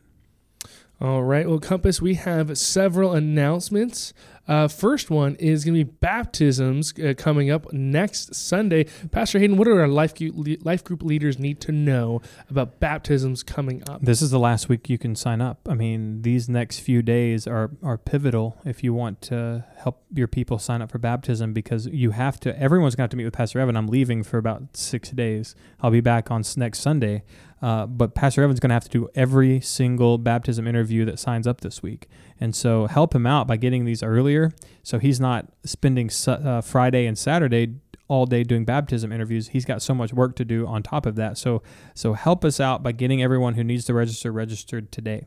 All 1.01 1.23
right. 1.23 1.47
Well, 1.47 1.59
Compass, 1.59 2.01
we 2.01 2.15
have 2.15 2.57
several 2.57 3.13
announcements. 3.13 4.13
Uh, 4.47 4.67
first 4.67 5.09
one 5.09 5.35
is 5.35 5.63
going 5.65 5.77
to 5.77 5.85
be 5.85 5.91
baptisms 6.01 6.93
uh, 6.99 7.13
coming 7.17 7.49
up 7.49 7.71
next 7.73 8.35
Sunday. 8.35 8.85
Pastor 9.11 9.39
Hayden, 9.39 9.57
what 9.57 9.65
do 9.65 9.75
our 9.75 9.87
life 9.87 10.15
group, 10.15 10.35
life 10.63 10.83
group 10.83 11.01
leaders 11.01 11.39
need 11.39 11.59
to 11.61 11.71
know 11.71 12.21
about 12.49 12.79
baptisms 12.79 13.43
coming 13.43 13.83
up? 13.89 14.01
This 14.01 14.21
is 14.21 14.31
the 14.31 14.39
last 14.39 14.69
week 14.69 14.89
you 14.89 14.97
can 14.97 15.15
sign 15.15 15.41
up. 15.41 15.67
I 15.69 15.73
mean, 15.73 16.21
these 16.21 16.47
next 16.47 16.79
few 16.79 17.01
days 17.01 17.47
are, 17.47 17.71
are 17.83 17.97
pivotal 17.97 18.57
if 18.65 18.83
you 18.83 18.93
want 18.93 19.21
to 19.23 19.65
help 19.77 20.03
your 20.13 20.27
people 20.27 20.59
sign 20.59 20.81
up 20.81 20.91
for 20.91 20.99
baptism 20.99 21.53
because 21.53 21.87
you 21.87 22.11
have 22.11 22.39
to, 22.41 22.59
everyone's 22.59 22.95
going 22.95 23.03
to 23.03 23.05
have 23.05 23.11
to 23.11 23.17
meet 23.17 23.25
with 23.25 23.33
Pastor 23.33 23.59
Evan. 23.59 23.75
I'm 23.75 23.87
leaving 23.87 24.23
for 24.23 24.37
about 24.37 24.77
six 24.77 25.09
days. 25.09 25.55
I'll 25.81 25.91
be 25.91 26.01
back 26.01 26.29
on 26.29 26.43
next 26.57 26.79
Sunday. 26.79 27.23
Uh, 27.61 27.85
but 27.85 28.13
Pastor 28.13 28.43
Evan's 28.43 28.59
going 28.59 28.69
to 28.69 28.75
have 28.75 28.83
to 28.83 28.89
do 28.89 29.09
every 29.15 29.59
single 29.59 30.17
baptism 30.17 30.67
interview 30.67 31.05
that 31.05 31.17
signs 31.17 31.47
up 31.47 31.61
this 31.61 31.81
week. 31.81 32.07
And 32.39 32.55
so 32.55 32.87
help 32.87 33.15
him 33.15 33.25
out 33.25 33.47
by 33.47 33.57
getting 33.57 33.85
these 33.85 34.03
earlier 34.03 34.51
so 34.83 34.99
he's 34.99 35.19
not 35.19 35.47
spending 35.63 36.09
uh, 36.27 36.61
Friday 36.61 37.05
and 37.05 37.17
Saturday 37.17 37.75
all 38.07 38.25
day 38.25 38.43
doing 38.43 38.65
baptism 38.65 39.11
interviews. 39.11 39.49
He's 39.49 39.65
got 39.65 39.81
so 39.81 39.93
much 39.93 40.13
work 40.13 40.35
to 40.35 40.45
do 40.45 40.67
on 40.67 40.83
top 40.83 41.05
of 41.05 41.15
that. 41.15 41.37
So 41.37 41.63
so 41.93 42.13
help 42.13 42.45
us 42.45 42.59
out 42.59 42.83
by 42.83 42.91
getting 42.91 43.23
everyone 43.23 43.55
who 43.55 43.63
needs 43.63 43.85
to 43.85 43.93
register 43.93 44.31
registered 44.31 44.91
today. 44.91 45.25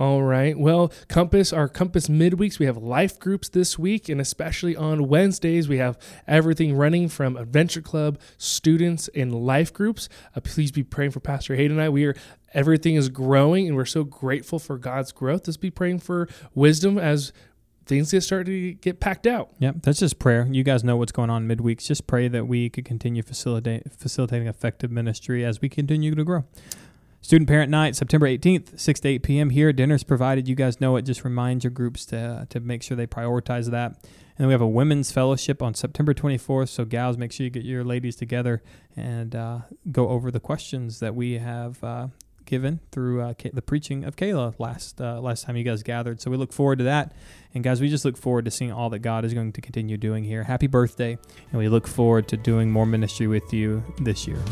All 0.00 0.22
right. 0.22 0.58
Well, 0.58 0.90
Compass, 1.08 1.52
our 1.52 1.68
Compass 1.68 2.08
midweeks, 2.08 2.58
we 2.58 2.64
have 2.64 2.78
life 2.78 3.20
groups 3.20 3.50
this 3.50 3.78
week, 3.78 4.08
and 4.08 4.18
especially 4.18 4.74
on 4.74 5.08
Wednesdays, 5.08 5.68
we 5.68 5.76
have 5.76 5.98
everything 6.26 6.74
running 6.74 7.10
from 7.10 7.36
Adventure 7.36 7.82
Club, 7.82 8.18
students, 8.38 9.08
and 9.14 9.34
life 9.34 9.74
groups. 9.74 10.08
Uh, 10.34 10.40
please 10.40 10.72
be 10.72 10.82
praying 10.82 11.10
for 11.10 11.20
Pastor 11.20 11.54
Hayden 11.54 11.76
and 11.76 11.84
I. 11.84 11.90
We 11.90 12.06
are 12.06 12.14
everything 12.54 12.94
is 12.94 13.10
growing, 13.10 13.66
and 13.68 13.76
we're 13.76 13.84
so 13.84 14.02
grateful 14.02 14.58
for 14.58 14.78
God's 14.78 15.12
growth. 15.12 15.44
Just 15.44 15.60
be 15.60 15.70
praying 15.70 15.98
for 15.98 16.30
wisdom 16.54 16.96
as 16.96 17.34
things 17.84 18.10
get 18.10 18.22
started 18.22 18.46
to 18.46 18.72
get 18.72 19.00
packed 19.00 19.26
out. 19.26 19.50
Yep, 19.58 19.82
that's 19.82 19.98
just 19.98 20.18
prayer. 20.18 20.48
You 20.50 20.64
guys 20.64 20.82
know 20.82 20.96
what's 20.96 21.12
going 21.12 21.28
on 21.28 21.46
midweeks. 21.46 21.84
Just 21.84 22.06
pray 22.06 22.26
that 22.26 22.46
we 22.46 22.70
could 22.70 22.86
continue 22.86 23.22
facilitate, 23.22 23.92
facilitating 23.92 24.48
effective 24.48 24.90
ministry 24.90 25.44
as 25.44 25.60
we 25.60 25.68
continue 25.68 26.14
to 26.14 26.24
grow. 26.24 26.46
Student 27.22 27.48
Parent 27.48 27.70
Night, 27.70 27.94
September 27.94 28.26
18th, 28.26 28.80
6 28.80 29.00
to 29.00 29.08
8 29.08 29.22
p.m. 29.22 29.50
here. 29.50 29.72
Dinner's 29.72 30.02
provided. 30.02 30.48
You 30.48 30.54
guys 30.54 30.80
know 30.80 30.96
it. 30.96 31.02
Just 31.02 31.22
remind 31.22 31.64
your 31.64 31.70
groups 31.70 32.06
to, 32.06 32.46
to 32.48 32.60
make 32.60 32.82
sure 32.82 32.96
they 32.96 33.06
prioritize 33.06 33.70
that. 33.70 33.92
And 33.92 34.38
then 34.38 34.46
we 34.46 34.52
have 34.52 34.62
a 34.62 34.66
women's 34.66 35.12
fellowship 35.12 35.62
on 35.62 35.74
September 35.74 36.14
24th. 36.14 36.70
So, 36.70 36.86
gals, 36.86 37.18
make 37.18 37.30
sure 37.30 37.44
you 37.44 37.50
get 37.50 37.64
your 37.64 37.84
ladies 37.84 38.16
together 38.16 38.62
and 38.96 39.36
uh, 39.36 39.60
go 39.92 40.08
over 40.08 40.30
the 40.30 40.40
questions 40.40 41.00
that 41.00 41.14
we 41.14 41.34
have 41.34 41.84
uh, 41.84 42.08
given 42.46 42.80
through 42.90 43.20
uh, 43.20 43.34
the 43.52 43.62
preaching 43.62 44.02
of 44.02 44.16
Kayla 44.16 44.54
last 44.58 45.00
uh, 45.00 45.20
last 45.20 45.44
time 45.44 45.56
you 45.56 45.62
guys 45.62 45.82
gathered. 45.82 46.22
So 46.22 46.30
we 46.30 46.38
look 46.38 46.54
forward 46.54 46.78
to 46.78 46.84
that. 46.84 47.12
And 47.54 47.62
guys, 47.62 47.82
we 47.82 47.88
just 47.90 48.04
look 48.06 48.16
forward 48.16 48.46
to 48.46 48.50
seeing 48.50 48.72
all 48.72 48.88
that 48.90 49.00
God 49.00 49.26
is 49.26 49.34
going 49.34 49.52
to 49.52 49.60
continue 49.60 49.98
doing 49.98 50.24
here. 50.24 50.44
Happy 50.44 50.66
birthday. 50.66 51.18
And 51.50 51.58
we 51.58 51.68
look 51.68 51.86
forward 51.86 52.26
to 52.28 52.38
doing 52.38 52.70
more 52.70 52.86
ministry 52.86 53.26
with 53.26 53.52
you 53.52 53.84
this 53.98 54.26
year. 54.26 54.42